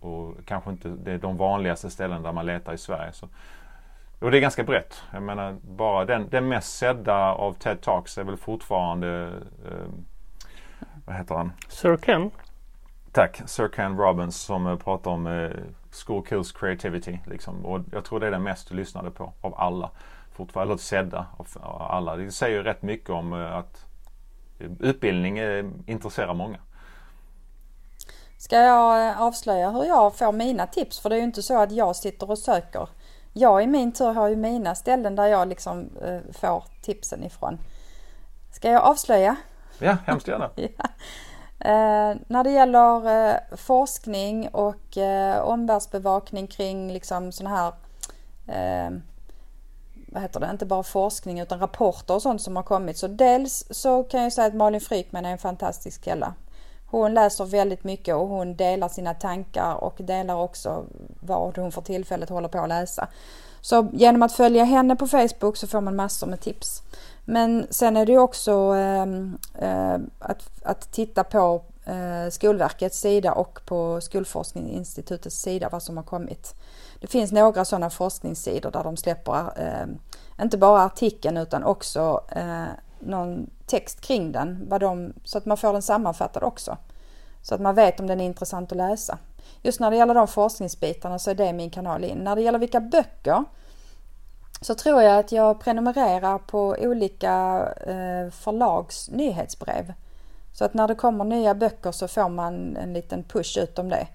och 0.00 0.34
kanske 0.44 0.70
inte 0.70 0.88
det 0.88 1.12
är 1.12 1.18
de 1.18 1.36
vanligaste 1.36 1.90
ställen 1.90 2.22
där 2.22 2.32
man 2.32 2.46
letar 2.46 2.72
i 2.72 2.78
Sverige. 2.78 3.12
Så. 3.12 3.28
Och 4.18 4.30
det 4.30 4.38
är 4.38 4.40
ganska 4.40 4.64
brett. 4.64 5.02
Jag 5.12 5.22
menar 5.22 5.56
bara 5.62 6.04
den, 6.04 6.28
den 6.28 6.48
mest 6.48 6.78
sedda 6.78 7.32
av 7.32 7.52
TED 7.52 7.80
Talks 7.80 8.18
är 8.18 8.24
väl 8.24 8.36
fortfarande 8.36 9.32
eh, 9.64 9.88
vad 11.06 11.16
heter 11.16 11.34
han? 11.34 11.52
Sir 11.68 11.96
Ken? 11.96 12.30
Tack, 13.12 13.42
Sir 13.46 13.68
Ken 13.68 13.96
Robbins 13.96 14.36
som 14.36 14.66
uh, 14.66 14.78
pratar 14.78 15.10
om 15.10 15.26
uh, 15.26 15.50
School 16.06 16.26
Kills 16.26 16.52
Creativity. 16.52 17.18
Liksom. 17.26 17.66
Och 17.66 17.80
jag 17.92 18.04
tror 18.04 18.20
det 18.20 18.26
är 18.26 18.30
den 18.30 18.42
mest 18.42 18.70
lyssnade 18.70 19.10
på 19.10 19.32
av 19.40 19.54
alla. 19.54 19.90
fortfarande 20.32 20.78
sedda 20.78 21.26
av 21.36 21.46
alla. 21.82 22.16
Det 22.16 22.30
säger 22.30 22.56
ju 22.56 22.62
rätt 22.62 22.82
mycket 22.82 23.10
om 23.10 23.32
eh, 23.32 23.56
att 23.56 23.86
utbildning 24.80 25.38
intresserar 25.86 26.34
många. 26.34 26.58
Ska 28.50 28.58
jag 28.58 29.18
avslöja 29.18 29.70
hur 29.70 29.84
jag 29.84 30.14
får 30.14 30.32
mina 30.32 30.66
tips? 30.66 31.00
För 31.00 31.10
det 31.10 31.16
är 31.16 31.18
ju 31.18 31.24
inte 31.24 31.42
så 31.42 31.58
att 31.58 31.72
jag 31.72 31.96
sitter 31.96 32.30
och 32.30 32.38
söker. 32.38 32.88
Jag 33.32 33.62
i 33.62 33.66
min 33.66 33.92
tur 33.92 34.12
har 34.12 34.28
ju 34.28 34.36
mina 34.36 34.74
ställen 34.74 35.16
där 35.16 35.26
jag 35.26 35.48
liksom 35.48 35.90
eh, 36.02 36.32
får 36.32 36.64
tipsen 36.82 37.24
ifrån. 37.24 37.58
Ska 38.52 38.70
jag 38.70 38.82
avslöja? 38.82 39.36
Ja, 39.78 39.96
hemskt 40.06 40.28
gärna. 40.28 40.50
ja. 40.56 40.84
eh, 41.58 42.16
när 42.26 42.44
det 42.44 42.50
gäller 42.50 43.28
eh, 43.28 43.56
forskning 43.56 44.48
och 44.48 44.96
eh, 44.96 45.40
omvärldsbevakning 45.42 46.46
kring 46.46 46.92
liksom 46.92 47.32
sådana 47.32 47.56
här 47.56 47.72
eh, 48.46 48.90
vad 50.06 50.22
heter 50.22 50.40
det, 50.40 50.50
inte 50.50 50.66
bara 50.66 50.82
forskning 50.82 51.40
utan 51.40 51.58
rapporter 51.58 52.14
och 52.14 52.22
sånt 52.22 52.42
som 52.42 52.56
har 52.56 52.62
kommit. 52.62 52.96
Så 52.98 53.06
dels 53.06 53.64
så 53.70 54.02
kan 54.02 54.22
jag 54.22 54.32
säga 54.32 54.46
att 54.46 54.54
Malin 54.54 54.80
Frykman 54.80 55.24
är 55.24 55.32
en 55.32 55.38
fantastisk 55.38 56.04
källa. 56.04 56.34
Hon 56.90 57.14
läser 57.14 57.44
väldigt 57.44 57.84
mycket 57.84 58.14
och 58.14 58.28
hon 58.28 58.56
delar 58.56 58.88
sina 58.88 59.14
tankar 59.14 59.74
och 59.74 59.94
delar 59.98 60.34
också 60.34 60.84
vad 61.20 61.58
hon 61.58 61.72
för 61.72 61.80
tillfället 61.80 62.28
håller 62.28 62.48
på 62.48 62.58
att 62.58 62.68
läsa. 62.68 63.08
Så 63.60 63.88
genom 63.92 64.22
att 64.22 64.32
följa 64.32 64.64
henne 64.64 64.96
på 64.96 65.06
Facebook 65.06 65.56
så 65.56 65.66
får 65.66 65.80
man 65.80 65.96
massor 65.96 66.26
med 66.26 66.40
tips. 66.40 66.82
Men 67.24 67.66
sen 67.70 67.96
är 67.96 68.06
det 68.06 68.12
ju 68.12 68.18
också 68.18 68.52
ehm, 68.52 69.38
eh, 69.58 69.98
att, 70.18 70.50
att 70.62 70.92
titta 70.92 71.24
på 71.24 71.62
eh, 71.84 72.30
Skolverkets 72.30 73.00
sida 73.00 73.32
och 73.32 73.60
på 73.64 74.00
Skolforskningsinstitutets 74.00 75.36
sida 75.36 75.68
vad 75.72 75.82
som 75.82 75.96
har 75.96 76.04
kommit. 76.04 76.54
Det 77.00 77.06
finns 77.06 77.32
några 77.32 77.64
sådana 77.64 77.90
forskningssidor 77.90 78.70
där 78.70 78.84
de 78.84 78.96
släpper 78.96 79.38
eh, 79.56 79.86
inte 80.44 80.58
bara 80.58 80.84
artikeln 80.84 81.36
utan 81.36 81.64
också 81.64 82.20
eh, 82.28 82.64
någon 83.00 83.50
text 83.66 84.00
kring 84.00 84.32
den, 84.32 84.68
vad 84.68 84.80
de, 84.80 85.12
så 85.24 85.38
att 85.38 85.46
man 85.46 85.56
får 85.56 85.72
den 85.72 85.82
sammanfattad 85.82 86.42
också. 86.42 86.76
Så 87.42 87.54
att 87.54 87.60
man 87.60 87.74
vet 87.74 88.00
om 88.00 88.06
den 88.06 88.20
är 88.20 88.24
intressant 88.24 88.72
att 88.72 88.78
läsa. 88.78 89.18
Just 89.62 89.80
när 89.80 89.90
det 89.90 89.96
gäller 89.96 90.14
de 90.14 90.28
forskningsbitarna 90.28 91.18
så 91.18 91.30
är 91.30 91.34
det 91.34 91.52
min 91.52 91.70
kanal 91.70 92.04
in. 92.04 92.18
När 92.18 92.36
det 92.36 92.42
gäller 92.42 92.58
vilka 92.58 92.80
böcker 92.80 93.44
så 94.60 94.74
tror 94.74 95.02
jag 95.02 95.18
att 95.18 95.32
jag 95.32 95.60
prenumererar 95.60 96.38
på 96.38 96.76
olika 96.78 97.32
eh, 97.86 98.30
förlags 98.30 99.10
nyhetsbrev. 99.10 99.92
Så 100.52 100.64
att 100.64 100.74
när 100.74 100.88
det 100.88 100.94
kommer 100.94 101.24
nya 101.24 101.54
böcker 101.54 101.92
så 101.92 102.08
får 102.08 102.28
man 102.28 102.76
en 102.76 102.92
liten 102.92 103.24
push 103.24 103.58
utom 103.58 103.88
det. 103.88 104.06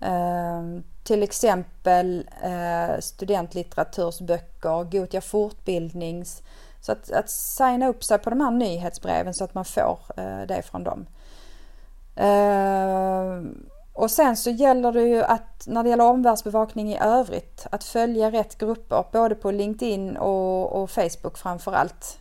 Ehm, 0.00 0.82
till 1.04 1.22
exempel 1.22 2.28
eh, 2.42 3.00
studentlitteratursböcker, 3.00 4.84
Gotia 4.84 5.20
fortbildnings. 5.20 6.42
Så 6.80 6.92
att, 6.92 7.10
att 7.10 7.30
signa 7.30 7.88
upp 7.88 8.04
sig 8.04 8.18
på 8.18 8.30
de 8.30 8.40
här 8.40 8.50
nyhetsbreven 8.50 9.34
så 9.34 9.44
att 9.44 9.54
man 9.54 9.64
får 9.64 9.98
eh, 10.16 10.42
det 10.48 10.62
från 10.62 10.84
dem. 10.84 11.06
Eh, 12.16 13.42
och 13.92 14.10
sen 14.10 14.36
så 14.36 14.50
gäller 14.50 14.92
det 14.92 15.02
ju 15.02 15.22
att 15.22 15.66
när 15.66 15.82
det 15.82 15.88
gäller 15.88 16.04
omvärldsbevakning 16.04 16.92
i 16.92 16.98
övrigt 17.00 17.66
att 17.70 17.84
följa 17.84 18.30
rätt 18.30 18.58
grupper 18.58 19.04
både 19.12 19.34
på 19.34 19.50
LinkedIn 19.50 20.16
och, 20.16 20.82
och 20.82 20.90
Facebook 20.90 21.38
framför 21.38 21.72
allt. 21.72 22.18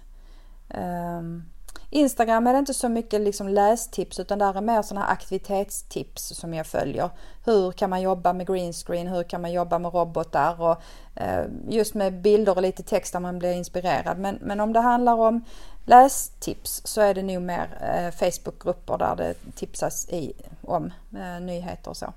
Um, 0.69 0.79
eh, 0.79 1.58
Instagram 1.89 2.47
är 2.47 2.53
det 2.53 2.59
inte 2.59 2.73
så 2.73 2.89
mycket 2.89 3.21
liksom 3.21 3.47
lästips 3.47 4.19
utan 4.19 4.39
där 4.39 4.57
är 4.57 4.61
mer 4.61 4.81
sådana 4.81 5.05
här 5.05 5.13
aktivitetstips 5.13 6.27
som 6.27 6.53
jag 6.53 6.67
följer. 6.67 7.09
Hur 7.45 7.71
kan 7.71 7.89
man 7.89 8.01
jobba 8.01 8.33
med 8.33 8.47
greenscreen? 8.47 9.07
Hur 9.07 9.23
kan 9.23 9.41
man 9.41 9.51
jobba 9.51 9.79
med 9.79 9.93
robotar? 9.93 10.61
Och 10.61 10.81
eh, 11.15 11.45
just 11.69 11.93
med 11.93 12.21
bilder 12.21 12.55
och 12.55 12.61
lite 12.61 12.83
text 12.83 13.13
där 13.13 13.19
man 13.19 13.39
blir 13.39 13.53
inspirerad. 13.53 14.19
Men, 14.19 14.39
men 14.41 14.59
om 14.59 14.73
det 14.73 14.79
handlar 14.79 15.13
om 15.13 15.45
lästips 15.85 16.81
så 16.85 17.01
är 17.01 17.13
det 17.13 17.23
nog 17.23 17.41
mer 17.41 17.67
eh, 17.81 18.11
Facebookgrupper 18.11 18.97
där 18.97 19.15
det 19.15 19.33
tipsas 19.55 20.09
i, 20.09 20.33
om 20.61 20.91
eh, 21.13 21.41
nyheter 21.41 21.89
och 21.89 21.97
så. 21.97 22.13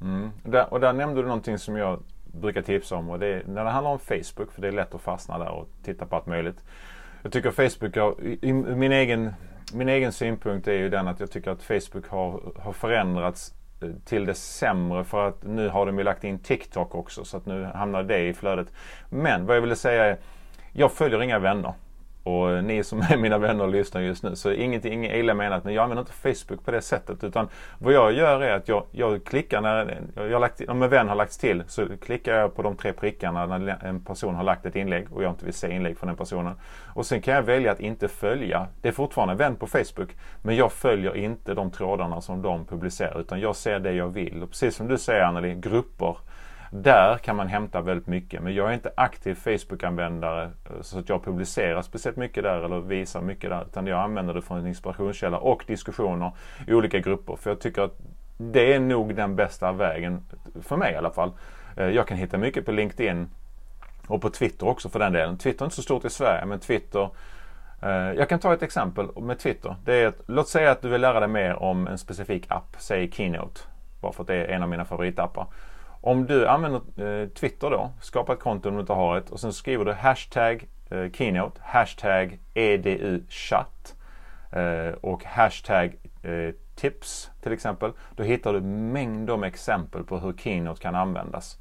Mm. 0.00 0.30
Där, 0.42 0.72
och 0.72 0.80
där 0.80 0.92
nämnde 0.92 1.22
du 1.22 1.26
någonting 1.26 1.58
som 1.58 1.76
jag 1.76 2.02
brukar 2.24 2.62
tipsa 2.62 2.96
om 2.96 3.10
och 3.10 3.18
det 3.18 3.26
är 3.26 3.44
när 3.46 3.64
det 3.64 3.70
handlar 3.70 3.90
om 3.90 3.98
Facebook 3.98 4.52
för 4.52 4.62
det 4.62 4.68
är 4.68 4.72
lätt 4.72 4.94
att 4.94 5.00
fastna 5.00 5.38
där 5.38 5.50
och 5.50 5.68
titta 5.84 6.06
på 6.06 6.16
allt 6.16 6.26
möjligt. 6.26 6.56
Jag 7.22 7.32
tycker 7.32 7.50
Facebook 7.50 7.96
har, 7.96 8.14
i, 8.42 8.52
min 8.52 8.92
egen, 8.92 9.34
min 9.74 9.88
egen 9.88 10.12
synpunkt 10.12 10.68
är 10.68 10.72
ju 10.72 10.88
den 10.88 11.08
att 11.08 11.20
jag 11.20 11.30
tycker 11.30 11.50
att 11.50 11.62
Facebook 11.62 12.08
har, 12.08 12.52
har 12.58 12.72
förändrats 12.72 13.54
eh, 13.82 13.88
till 14.04 14.24
det 14.24 14.34
sämre 14.34 15.04
för 15.04 15.28
att 15.28 15.42
nu 15.42 15.68
har 15.68 15.86
de 15.86 15.98
ju 15.98 16.04
lagt 16.04 16.24
in 16.24 16.38
TikTok 16.38 16.94
också 16.94 17.24
så 17.24 17.36
att 17.36 17.46
nu 17.46 17.64
hamnar 17.64 18.02
det 18.02 18.28
i 18.28 18.34
flödet. 18.34 18.66
Men 19.10 19.46
vad 19.46 19.56
jag 19.56 19.60
ville 19.60 19.76
säga 19.76 20.04
är, 20.04 20.18
jag 20.72 20.92
följer 20.92 21.22
inga 21.22 21.38
vänner. 21.38 21.74
Och 22.24 22.64
ni 22.64 22.84
som 22.84 23.00
är 23.00 23.16
mina 23.16 23.38
vänner 23.38 23.64
och 23.64 23.70
lyssnar 23.70 24.00
just 24.00 24.22
nu, 24.22 24.36
så 24.36 24.52
ingenting 24.52 24.92
inget 24.92 25.16
illa 25.16 25.34
menat, 25.34 25.64
men 25.64 25.74
jag 25.74 25.82
använder 25.82 26.02
inte 26.02 26.12
Facebook 26.12 26.64
på 26.64 26.70
det 26.70 26.82
sättet. 26.82 27.24
Utan 27.24 27.48
vad 27.78 27.92
jag 27.92 28.12
gör 28.12 28.40
är 28.40 28.56
att 28.56 28.68
jag, 28.68 28.86
jag 28.90 29.24
klickar 29.24 29.60
när 29.60 30.00
jag 30.14 30.40
lagt, 30.40 30.68
om 30.68 30.82
en 30.82 30.90
vän 30.90 31.08
har 31.08 31.14
lagts 31.14 31.38
till, 31.38 31.62
så 31.66 31.86
klickar 32.02 32.34
jag 32.34 32.54
på 32.56 32.62
de 32.62 32.76
tre 32.76 32.92
prickarna 32.92 33.46
när 33.46 33.84
en 33.84 34.04
person 34.04 34.34
har 34.34 34.44
lagt 34.44 34.66
ett 34.66 34.76
inlägg 34.76 35.12
och 35.12 35.22
jag 35.22 35.32
inte 35.32 35.44
vill 35.44 35.54
se 35.54 35.72
inlägg 35.72 35.98
från 35.98 36.06
den 36.06 36.16
personen. 36.16 36.54
Och 36.94 37.06
sen 37.06 37.20
kan 37.20 37.34
jag 37.34 37.42
välja 37.42 37.72
att 37.72 37.80
inte 37.80 38.08
följa. 38.08 38.66
Det 38.80 38.88
är 38.88 38.92
fortfarande 38.92 39.32
en 39.32 39.38
vän 39.38 39.56
på 39.56 39.66
Facebook, 39.66 40.16
men 40.42 40.56
jag 40.56 40.72
följer 40.72 41.16
inte 41.16 41.54
de 41.54 41.70
trådarna 41.70 42.20
som 42.20 42.42
de 42.42 42.66
publicerar, 42.66 43.20
utan 43.20 43.40
jag 43.40 43.56
ser 43.56 43.78
det 43.78 43.92
jag 43.92 44.08
vill. 44.08 44.42
Och 44.42 44.50
precis 44.50 44.76
som 44.76 44.88
du 44.88 44.98
säger 44.98 45.22
Anneli, 45.22 45.54
grupper 45.54 46.16
där 46.74 47.18
kan 47.18 47.36
man 47.36 47.48
hämta 47.48 47.80
väldigt 47.80 48.06
mycket. 48.06 48.42
Men 48.42 48.54
jag 48.54 48.68
är 48.68 48.72
inte 48.72 48.92
aktiv 48.96 49.34
Facebook-användare 49.34 50.44
eh, 50.44 50.80
så 50.80 50.98
att 50.98 51.08
jag 51.08 51.24
publicerar 51.24 51.82
speciellt 51.82 52.16
mycket 52.16 52.42
där 52.42 52.62
eller 52.64 52.80
visar 52.80 53.20
mycket 53.20 53.50
där. 53.50 53.64
Utan 53.66 53.86
jag 53.86 54.00
använder 54.00 54.34
det 54.34 54.42
från 54.42 54.58
en 54.58 54.66
inspirationskälla 54.66 55.38
och 55.38 55.64
diskussioner 55.66 56.32
i 56.66 56.74
olika 56.74 56.98
grupper. 56.98 57.36
För 57.36 57.50
jag 57.50 57.60
tycker 57.60 57.82
att 57.82 57.98
det 58.36 58.74
är 58.74 58.80
nog 58.80 59.14
den 59.14 59.36
bästa 59.36 59.72
vägen, 59.72 60.22
för 60.62 60.76
mig 60.76 60.92
i 60.92 60.96
alla 60.96 61.10
fall. 61.10 61.32
Eh, 61.76 61.88
jag 61.88 62.06
kan 62.06 62.16
hitta 62.16 62.38
mycket 62.38 62.66
på 62.66 62.72
LinkedIn 62.72 63.30
och 64.06 64.22
på 64.22 64.30
Twitter 64.30 64.68
också 64.68 64.88
för 64.88 64.98
den 64.98 65.12
delen. 65.12 65.38
Twitter 65.38 65.62
är 65.62 65.66
inte 65.66 65.76
så 65.76 65.82
stort 65.82 66.04
i 66.04 66.10
Sverige 66.10 66.46
men 66.46 66.60
Twitter 66.60 67.08
eh, 67.82 67.90
jag 67.90 68.28
kan 68.28 68.38
ta 68.38 68.54
ett 68.54 68.62
exempel 68.62 69.08
med 69.16 69.38
Twitter. 69.38 69.76
Det 69.84 69.94
är 69.94 70.06
att, 70.06 70.20
låt 70.26 70.48
säga 70.48 70.70
att 70.70 70.82
du 70.82 70.88
vill 70.88 71.00
lära 71.00 71.20
dig 71.20 71.28
mer 71.28 71.62
om 71.62 71.86
en 71.86 71.98
specifik 71.98 72.46
app, 72.48 72.76
säg 72.78 73.10
Keynote. 73.10 73.60
Bara 74.00 74.12
för 74.12 74.22
att 74.22 74.26
det 74.26 74.34
är 74.34 74.48
en 74.48 74.62
av 74.62 74.68
mina 74.68 74.84
favoritappar. 74.84 75.46
Om 76.04 76.26
du 76.26 76.46
använder 76.46 76.80
eh, 77.22 77.28
Twitter 77.28 77.70
då, 77.70 77.90
skapa 78.00 78.32
ett 78.32 78.40
konto 78.40 78.68
om 78.68 78.74
du 78.74 78.80
inte 78.80 78.92
har 78.92 79.16
ett 79.16 79.30
och 79.30 79.40
sen 79.40 79.52
skriver 79.52 79.84
du 79.84 79.92
hashtag 79.92 80.68
eh, 80.90 81.10
keynote, 81.12 81.60
hashtag 81.64 82.38
educhat 82.54 83.94
eh, 84.52 84.94
och 85.00 85.24
hashtag 85.24 85.96
eh, 86.22 86.54
tips 86.74 87.30
till 87.42 87.52
exempel. 87.52 87.92
Då 88.16 88.22
hittar 88.22 88.52
du 88.52 88.60
mängder 88.60 89.36
med 89.36 89.48
exempel 89.48 90.04
på 90.04 90.18
hur 90.18 90.32
keynote 90.32 90.82
kan 90.82 90.94
användas. 90.94 91.58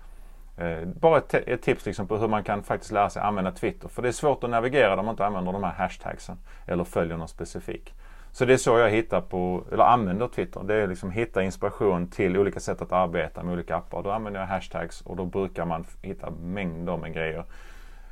Eh, 0.58 0.86
bara 0.86 1.18
ett, 1.18 1.34
ett, 1.34 1.62
tips 1.62 1.86
liksom 1.86 2.08
på 2.08 2.18
hur 2.18 2.28
man 2.28 2.44
kan 2.44 2.64
faktiskt 2.64 2.92
lära 2.92 3.10
sig 3.10 3.22
använda 3.22 3.52
Twitter. 3.52 3.88
För 3.88 4.02
det 4.02 4.08
är 4.08 4.12
svårt 4.12 4.44
att 4.44 4.50
navigera 4.50 5.00
om 5.00 5.06
man 5.06 5.14
inte 5.14 5.26
använder 5.26 5.52
de 5.52 5.64
här 5.64 5.74
hashtagsen 5.74 6.38
eller 6.68 6.84
följer 6.84 7.18
någon 7.18 7.28
specifik. 7.28 7.94
Så 8.32 8.46
det 8.46 8.54
är 8.54 8.58
så 8.58 8.78
jag 8.78 8.90
hittar 8.90 9.22
på, 9.22 9.64
eller 9.72 9.84
använder 9.84 10.28
Twitter. 10.28 10.64
Det 10.64 10.76
är 10.76 10.88
liksom 10.88 11.12
hitta 11.12 11.44
inspiration 11.44 12.08
till 12.08 12.38
olika 12.38 12.60
sätt 12.60 12.82
att 12.82 12.92
arbeta 12.92 13.44
med 13.44 13.54
olika 13.54 13.76
appar. 13.76 14.04
Då 14.04 14.12
använder 14.12 14.40
jag 14.40 14.48
hashtags 14.48 15.02
och 15.02 15.16
då 15.16 15.26
brukar 15.26 15.66
man 15.66 15.86
hitta 16.02 16.30
mängder 16.30 16.98
med 16.98 17.14
grejer. 17.14 17.46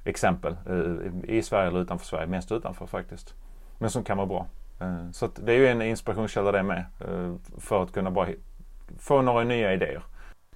Exempel 0.03 0.55
eh, 0.69 1.35
i 1.35 1.41
Sverige 1.41 1.67
eller 1.67 1.79
utanför 1.81 2.05
Sverige. 2.05 2.27
Mest 2.27 2.51
utanför 2.51 2.85
faktiskt. 2.85 3.33
Men 3.77 3.89
som 3.89 4.03
kan 4.03 4.17
vara 4.17 4.27
bra. 4.27 4.45
Eh, 4.81 5.11
så 5.11 5.27
det 5.27 5.53
är 5.53 5.57
ju 5.57 5.67
en 5.67 5.81
inspirationskälla 5.81 6.51
det 6.51 6.63
med. 6.63 6.85
Eh, 7.01 7.33
för 7.57 7.83
att 7.83 7.91
kunna 7.91 8.11
bara 8.11 8.27
få 8.99 9.21
några 9.21 9.43
nya 9.43 9.73
idéer. 9.73 10.03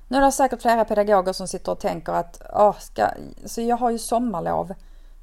Nu 0.08 0.18
är 0.18 0.22
det 0.22 0.32
säkert 0.32 0.62
flera 0.62 0.86
pedagoger 0.86 1.34
som 1.34 1.48
sitter 1.48 1.72
och 1.72 1.80
tänker 1.80 2.14
att 2.14 2.42
Åh, 2.54 2.76
ska, 2.80 3.08
så 3.46 3.62
jag 3.62 3.78
har 3.78 3.92
ju 3.92 3.98
sommarlov. 3.98 4.74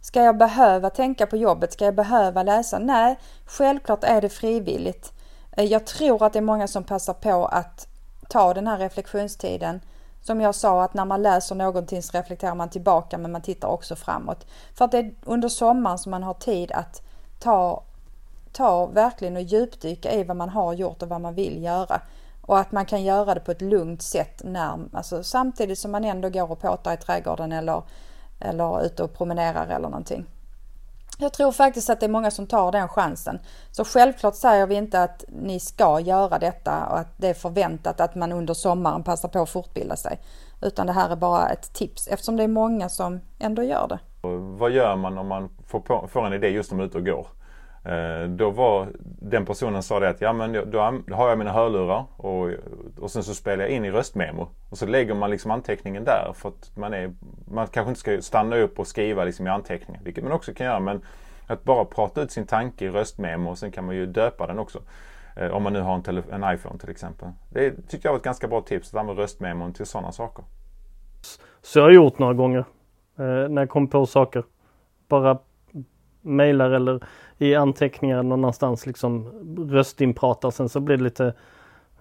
Ska 0.01 0.23
jag 0.23 0.39
behöva 0.39 0.91
tänka 0.91 1.27
på 1.27 1.37
jobbet? 1.37 1.73
Ska 1.73 1.85
jag 1.85 1.95
behöva 1.95 2.43
läsa? 2.43 2.79
Nej, 2.79 3.19
självklart 3.47 4.05
är 4.05 4.21
det 4.21 4.29
frivilligt. 4.29 5.13
Eh, 5.53 5.65
jag 5.65 5.87
tror 5.87 6.25
att 6.25 6.33
det 6.33 6.39
är 6.39 6.43
många 6.43 6.69
som 6.69 6.85
passar 6.85 7.15
på 7.15 7.47
att 7.47 7.87
ta 8.29 8.55
den 8.55 8.67
här 8.67 8.79
reflektionstiden. 8.79 9.81
Som 10.23 10.41
jag 10.41 10.55
sa 10.55 10.83
att 10.85 10.95
när 10.95 11.05
man 11.05 11.23
läser 11.23 11.55
någonting 11.55 12.03
så 12.03 12.19
reflekterar 12.19 12.55
man 12.55 12.71
tillbaka 12.71 13.19
men 13.19 13.33
man 13.33 13.43
tittar 13.43 13.69
också 13.69 13.97
framåt. 13.97 14.47
För 14.75 14.85
att 14.85 14.91
det 14.91 14.99
är 14.99 15.15
under 15.25 15.49
sommaren 15.49 15.99
som 15.99 16.11
man 16.11 16.23
har 16.23 16.35
tid 16.35 16.73
att 16.73 17.03
ta, 17.39 17.83
ta 18.53 18.87
verkligen 18.87 19.37
och 19.37 19.43
djupdyka 19.43 20.13
i 20.13 20.25
vad 20.25 20.37
man 20.37 20.49
har 20.49 20.73
gjort 20.73 21.03
och 21.03 21.09
vad 21.09 21.21
man 21.21 21.35
vill 21.35 21.63
göra. 21.63 22.01
Och 22.43 22.59
att 22.59 22.73
man 22.73 22.87
kan 22.87 23.05
göra 23.05 23.35
det 23.35 23.41
på 23.41 23.51
ett 23.51 23.63
lugnt 23.63 24.03
sätt 24.03 24.41
när, 24.45 24.79
alltså 24.93 25.23
samtidigt 25.23 25.79
som 25.79 25.91
man 25.91 26.05
ändå 26.05 26.29
går 26.29 26.51
och 26.51 26.61
påtar 26.61 26.95
i 26.95 26.97
trädgården 26.97 27.53
eller 27.53 27.83
eller 28.41 28.85
ute 28.85 29.03
och 29.03 29.15
promenerar 29.15 29.67
eller 29.67 29.89
någonting. 29.89 30.27
Jag 31.19 31.33
tror 31.33 31.53
faktiskt 31.53 31.91
att 31.91 32.01
det 32.01 32.07
är 32.07 32.11
många 32.11 32.31
som 32.31 32.47
tar 32.47 32.73
den 32.73 32.89
chansen. 32.89 33.39
Så 33.71 33.85
självklart 33.85 34.35
säger 34.35 34.67
vi 34.67 34.75
inte 34.75 35.03
att 35.03 35.25
ni 35.29 35.61
ska 35.61 36.01
göra 36.01 36.39
detta 36.39 36.87
och 36.87 36.99
att 36.99 37.15
det 37.17 37.29
är 37.29 37.35
förväntat 37.35 38.01
att 38.01 38.15
man 38.15 38.33
under 38.33 38.55
sommaren 38.55 39.03
passar 39.03 39.29
på 39.29 39.43
att 39.43 39.51
fortbilda 39.51 39.97
sig. 39.97 40.21
Utan 40.63 40.87
det 40.87 40.93
här 40.93 41.11
är 41.11 41.17
bara 41.17 41.49
ett 41.49 41.73
tips 41.73 42.09
eftersom 42.09 42.37
det 42.37 42.43
är 42.43 42.49
många 42.49 42.89
som 42.89 43.21
ändå 43.39 43.63
gör 43.63 43.89
det. 43.89 43.99
Vad 44.59 44.71
gör 44.71 44.97
man 44.97 45.19
om 45.19 45.27
man 45.27 45.51
får, 45.67 45.81
på, 45.81 46.09
får 46.13 46.27
en 46.27 46.33
idé 46.33 46.49
just 46.49 46.71
när 46.71 46.77
man 46.77 46.85
är 46.85 46.89
ute 46.89 46.99
och 46.99 47.05
går? 47.05 47.27
Eh, 47.85 48.29
då 48.29 48.51
var 48.51 48.89
den 49.21 49.47
personen 49.47 49.83
sa 49.83 50.01
det 50.01 50.09
att 50.09 50.21
ja 50.21 50.33
men 50.33 50.71
då 50.71 50.79
har 51.15 51.29
jag 51.29 51.39
mina 51.39 51.53
hörlurar 51.53 52.05
och, 52.17 52.51
och 52.99 53.11
sen 53.11 53.23
så 53.23 53.35
spelar 53.35 53.65
jag 53.65 53.71
in 53.71 53.85
i 53.85 53.91
röstmemo. 53.91 54.49
Och 54.71 54.79
så 54.79 54.87
lägger 54.87 55.15
man 55.15 55.31
liksom 55.31 55.51
anteckningen 55.51 56.05
där 56.05 56.33
för 56.35 56.49
att 56.49 56.77
man, 56.77 56.95
är, 56.95 57.13
man 57.51 57.67
kanske 57.67 57.89
inte 57.89 58.01
ska 58.01 58.23
stanna 58.23 58.57
upp 58.57 58.79
och 58.79 58.87
skriva 58.87 59.25
liksom 59.25 59.47
i 59.47 59.51
anteckningen. 59.51 60.05
Vilket 60.05 60.25
man 60.25 60.33
också 60.33 60.55
kan 60.55 60.67
göra 60.67 60.81
men 60.81 61.01
att 61.47 61.65
bara 61.65 61.85
prata 61.85 62.23
ut 62.23 62.31
sin 62.31 62.47
tanke 62.47 62.85
i 62.85 62.91
röstmemo 62.91 63.51
och 63.51 63.59
sen 63.59 63.71
kan 63.71 63.85
man 63.85 63.97
ju 63.97 64.07
döpa 64.07 64.47
den 64.47 64.59
också. 64.59 64.79
Eh, 65.37 65.51
om 65.51 65.63
man 65.63 65.73
nu 65.73 65.81
har 65.81 65.95
en, 65.95 66.23
en, 66.31 66.55
iPhone 66.55 66.79
till 66.79 66.91
exempel. 66.91 67.29
Det 67.49 67.71
tycker 67.89 68.09
jag 68.09 68.13
var 68.13 68.19
ett 68.19 68.25
ganska 68.25 68.49
bra 68.49 68.61
tips 68.61 68.95
att 68.95 69.01
använda 69.01 69.23
röstmemon 69.23 69.73
till 69.73 69.87
sådana 69.87 70.13
saker. 70.13 70.45
Så 71.63 71.79
jag 71.79 71.85
har 71.85 71.93
gjort 71.93 72.19
några 72.19 72.35
gånger 72.35 72.65
eh, 73.19 73.49
när 73.49 73.63
jag 73.63 73.69
kom 73.69 73.89
på 73.89 74.07
saker. 74.07 74.45
Bara 75.09 75.39
mejlar 76.23 76.71
eller 76.71 77.05
i 77.39 77.55
anteckningar 77.55 78.23
någonstans 78.23 78.87
liksom 78.87 79.27
röstinpratar. 79.71 80.51
Sen 80.51 80.69
så 80.69 80.81
blir 80.81 80.97
det 80.97 81.05
lite, 81.05 81.35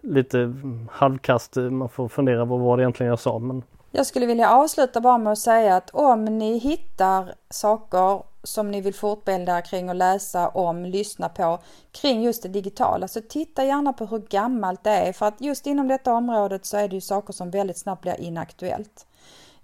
lite 0.01 0.53
halvkast. 0.91 1.55
Man 1.55 1.89
får 1.89 2.07
fundera 2.07 2.45
på 2.45 2.57
vad 2.57 2.79
det 2.79 2.83
egentligen 2.83 3.09
jag 3.09 3.19
sa. 3.19 3.39
Men... 3.39 3.63
Jag 3.91 4.05
skulle 4.05 4.25
vilja 4.25 4.49
avsluta 4.49 5.01
bara 5.01 5.17
med 5.17 5.33
att 5.33 5.39
säga 5.39 5.75
att 5.75 5.89
om 5.89 6.25
ni 6.25 6.57
hittar 6.57 7.33
saker 7.49 8.21
som 8.43 8.71
ni 8.71 8.81
vill 8.81 8.93
fortbilda 8.93 9.61
kring 9.61 9.89
och 9.89 9.95
läsa 9.95 10.47
om, 10.47 10.85
lyssna 10.85 11.29
på 11.29 11.59
kring 11.91 12.23
just 12.23 12.43
det 12.43 12.49
digitala. 12.49 13.07
Så 13.07 13.21
titta 13.21 13.65
gärna 13.65 13.93
på 13.93 14.05
hur 14.05 14.19
gammalt 14.19 14.83
det 14.83 14.89
är 14.89 15.13
för 15.13 15.25
att 15.25 15.41
just 15.41 15.67
inom 15.67 15.87
detta 15.87 16.13
området 16.13 16.65
så 16.65 16.77
är 16.77 16.87
det 16.87 16.95
ju 16.95 17.01
saker 17.01 17.33
som 17.33 17.51
väldigt 17.51 17.77
snabbt 17.77 18.01
blir 18.01 18.21
inaktuellt. 18.21 19.05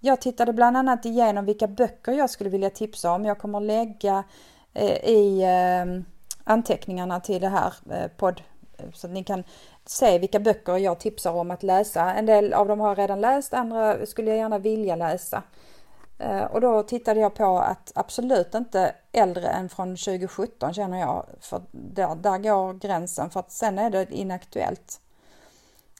Jag 0.06 0.22
tittade 0.22 0.54
bland 0.54 0.78
annat 0.78 1.06
igenom 1.06 1.46
vilka 1.46 1.68
böcker 1.68 2.12
jag 2.12 2.30
skulle 2.30 2.50
vilja 2.50 2.70
tipsa 2.70 3.12
om. 3.12 3.26
Jag 3.26 3.38
kommer 3.38 3.60
lägga 3.60 4.24
eh, 4.74 5.10
i 5.10 5.42
eh, 5.42 6.02
anteckningarna 6.44 7.20
till 7.20 7.42
det 7.42 7.50
här 7.50 7.74
eh, 7.92 8.08
podd 8.18 8.42
eh, 8.78 8.86
så 8.94 9.08
att 9.08 9.14
ni 9.14 9.24
kan 9.24 9.44
se 9.86 10.20
vilka 10.20 10.40
böcker 10.40 10.78
jag 10.78 11.00
tipsar 11.00 11.32
om 11.32 11.52
att 11.52 11.64
läsa. 11.64 12.14
En 12.14 12.26
del 12.26 12.54
av 12.54 12.68
dem 12.68 12.80
har 12.80 12.88
jag 12.88 12.98
redan 12.98 13.22
läst, 13.22 13.54
andra 13.54 14.06
skulle 14.06 14.30
jag 14.30 14.38
gärna 14.38 14.58
vilja 14.58 14.96
läsa. 14.96 15.44
Eh, 16.20 16.44
och 16.44 16.62
då 16.62 16.84
tittade 16.84 17.20
jag 17.20 17.36
på 17.36 17.60
att 17.60 17.92
absolut 17.96 18.56
inte 18.56 18.96
äldre 19.12 19.48
än 19.48 19.70
från 19.70 19.96
2017 19.96 20.74
känner 20.74 21.00
jag, 21.00 21.26
för 21.42 21.62
där, 21.72 22.16
där 22.16 22.38
går 22.38 22.74
gränsen 22.74 23.30
för 23.30 23.40
att 23.40 23.52
sen 23.52 23.80
är 23.80 23.90
det 23.90 24.14
inaktuellt. 24.14 25.02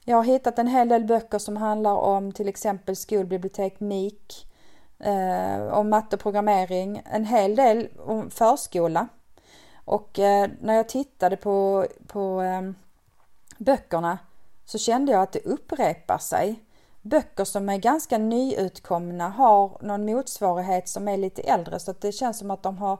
Jag 0.08 0.16
har 0.16 0.24
hittat 0.24 0.58
en 0.58 0.66
hel 0.66 0.88
del 0.88 1.04
böcker 1.04 1.38
som 1.38 1.56
handlar 1.56 1.94
om 1.94 2.32
till 2.32 2.48
exempel 2.48 2.96
skolbibliotek 2.96 3.80
MIK, 3.80 4.46
eh, 4.98 5.66
om 5.72 5.90
matte 5.90 6.16
och 6.16 6.22
programmering, 6.22 7.02
en 7.12 7.24
hel 7.24 7.56
del 7.56 7.88
om 7.98 8.30
förskola. 8.30 9.08
Och 9.84 10.18
eh, 10.18 10.50
när 10.60 10.74
jag 10.74 10.88
tittade 10.88 11.36
på, 11.36 11.86
på 12.06 12.42
eh, 12.42 12.62
böckerna 13.58 14.18
så 14.64 14.78
kände 14.78 15.12
jag 15.12 15.22
att 15.22 15.32
det 15.32 15.44
upprepar 15.44 16.18
sig. 16.18 16.62
Böcker 17.02 17.44
som 17.44 17.68
är 17.68 17.76
ganska 17.76 18.18
nyutkomna 18.18 19.28
har 19.28 19.78
någon 19.80 20.06
motsvarighet 20.06 20.88
som 20.88 21.08
är 21.08 21.16
lite 21.16 21.42
äldre 21.42 21.78
så 21.78 21.90
att 21.90 22.00
det 22.00 22.12
känns 22.12 22.38
som 22.38 22.50
att 22.50 22.62
de 22.62 22.78
har 22.78 22.98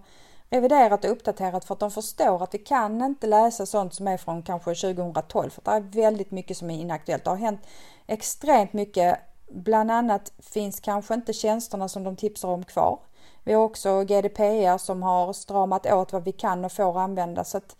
reviderat 0.50 1.04
och 1.04 1.10
uppdaterat 1.10 1.64
för 1.64 1.74
att 1.74 1.80
de 1.80 1.90
förstår 1.90 2.42
att 2.42 2.54
vi 2.54 2.58
kan 2.58 3.02
inte 3.02 3.26
läsa 3.26 3.66
sånt 3.66 3.94
som 3.94 4.08
är 4.08 4.16
från 4.16 4.42
kanske 4.42 4.74
2012 4.74 5.50
för 5.50 5.62
det 5.64 5.70
är 5.70 6.02
väldigt 6.02 6.30
mycket 6.30 6.56
som 6.56 6.70
är 6.70 6.74
inaktuellt. 6.74 7.24
Det 7.24 7.30
har 7.30 7.36
hänt 7.36 7.60
extremt 8.06 8.72
mycket. 8.72 9.18
Bland 9.50 9.90
annat 9.90 10.32
finns 10.38 10.80
kanske 10.80 11.14
inte 11.14 11.32
tjänsterna 11.32 11.88
som 11.88 12.04
de 12.04 12.16
tipsar 12.16 12.48
om 12.48 12.64
kvar. 12.64 12.98
Vi 13.44 13.52
har 13.52 13.62
också 13.62 14.04
GDPR 14.04 14.78
som 14.78 15.02
har 15.02 15.32
stramat 15.32 15.86
åt 15.86 16.12
vad 16.12 16.24
vi 16.24 16.32
kan 16.32 16.64
och 16.64 16.72
får 16.72 17.00
använda 17.00 17.44
så 17.44 17.58
att 17.58 17.76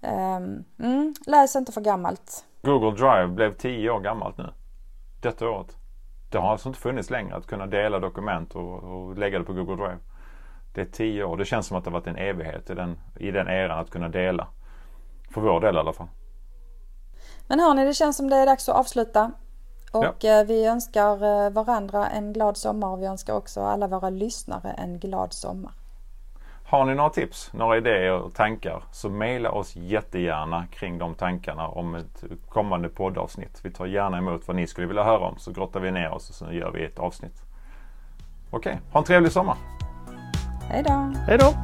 um, 0.00 0.64
mm, 0.78 1.14
läs 1.26 1.56
inte 1.56 1.72
för 1.72 1.80
gammalt. 1.80 2.44
Google 2.62 2.90
Drive 2.90 3.28
blev 3.28 3.56
tio 3.56 3.90
år 3.90 4.00
gammalt 4.00 4.38
nu. 4.38 4.52
Detta 5.22 5.48
året. 5.50 5.76
Det 6.30 6.38
har 6.38 6.52
alltså 6.52 6.68
inte 6.68 6.80
funnits 6.80 7.10
längre 7.10 7.36
att 7.36 7.46
kunna 7.46 7.66
dela 7.66 7.98
dokument 7.98 8.54
och, 8.54 8.74
och 8.74 9.18
lägga 9.18 9.38
det 9.38 9.44
på 9.44 9.52
Google 9.52 9.76
Drive. 9.76 9.98
Det 10.72 10.80
är 10.80 10.84
tio 10.84 11.24
år. 11.24 11.36
Det 11.36 11.44
känns 11.44 11.66
som 11.66 11.76
att 11.76 11.84
det 11.84 11.90
varit 11.90 12.06
en 12.06 12.16
evighet 12.16 12.70
i 12.70 12.74
den, 12.74 12.98
i 13.16 13.30
den 13.30 13.48
eran 13.48 13.78
att 13.78 13.90
kunna 13.90 14.08
dela. 14.08 14.46
För 15.30 15.40
vår 15.40 15.60
del 15.60 15.74
i 15.74 15.78
alla 15.78 15.92
fall. 15.92 16.08
Men 17.46 17.60
hörni, 17.60 17.84
det 17.84 17.94
känns 17.94 18.16
som 18.16 18.30
det 18.30 18.36
är 18.36 18.46
dags 18.46 18.68
att 18.68 18.76
avsluta. 18.76 19.32
Och 19.92 20.16
ja. 20.20 20.40
Eh, 20.40 20.46
vi 20.46 20.66
önskar 20.66 21.12
eh, 21.12 21.50
varandra 21.50 22.08
en 22.08 22.32
glad 22.32 22.56
sommar 22.56 22.88
och 22.88 23.02
vi 23.02 23.06
önskar 23.06 23.34
också 23.34 23.60
alla 23.60 23.86
våra 23.86 24.10
lyssnare 24.10 24.70
en 24.70 24.98
glad 24.98 25.32
sommar. 25.32 25.72
Har 26.64 26.84
ni 26.84 26.94
några 26.94 27.10
tips, 27.10 27.52
några 27.52 27.76
idéer 27.76 28.12
och 28.12 28.34
tankar 28.34 28.82
så 28.92 29.10
mejla 29.10 29.50
oss 29.50 29.76
jättegärna 29.76 30.66
kring 30.66 30.98
de 30.98 31.14
tankarna 31.14 31.68
om 31.68 31.94
ett 31.94 32.24
kommande 32.48 32.88
poddavsnitt. 32.88 33.60
Vi 33.62 33.70
tar 33.70 33.86
gärna 33.86 34.18
emot 34.18 34.46
vad 34.46 34.56
ni 34.56 34.66
skulle 34.66 34.86
vilja 34.86 35.04
höra 35.04 35.26
om 35.26 35.38
så 35.38 35.52
grottar 35.52 35.80
vi 35.80 35.90
ner 35.90 36.10
oss 36.10 36.28
och 36.28 36.34
så 36.34 36.52
gör 36.52 36.70
vi 36.70 36.84
ett 36.84 36.98
avsnitt. 36.98 37.42
Okej, 38.50 38.80
ha 38.92 39.00
en 39.00 39.04
trevlig 39.04 39.32
sommar! 39.32 39.79
Hej 40.72 40.82
då! 40.82 41.12
Hej 41.26 41.38
då! 41.38 41.54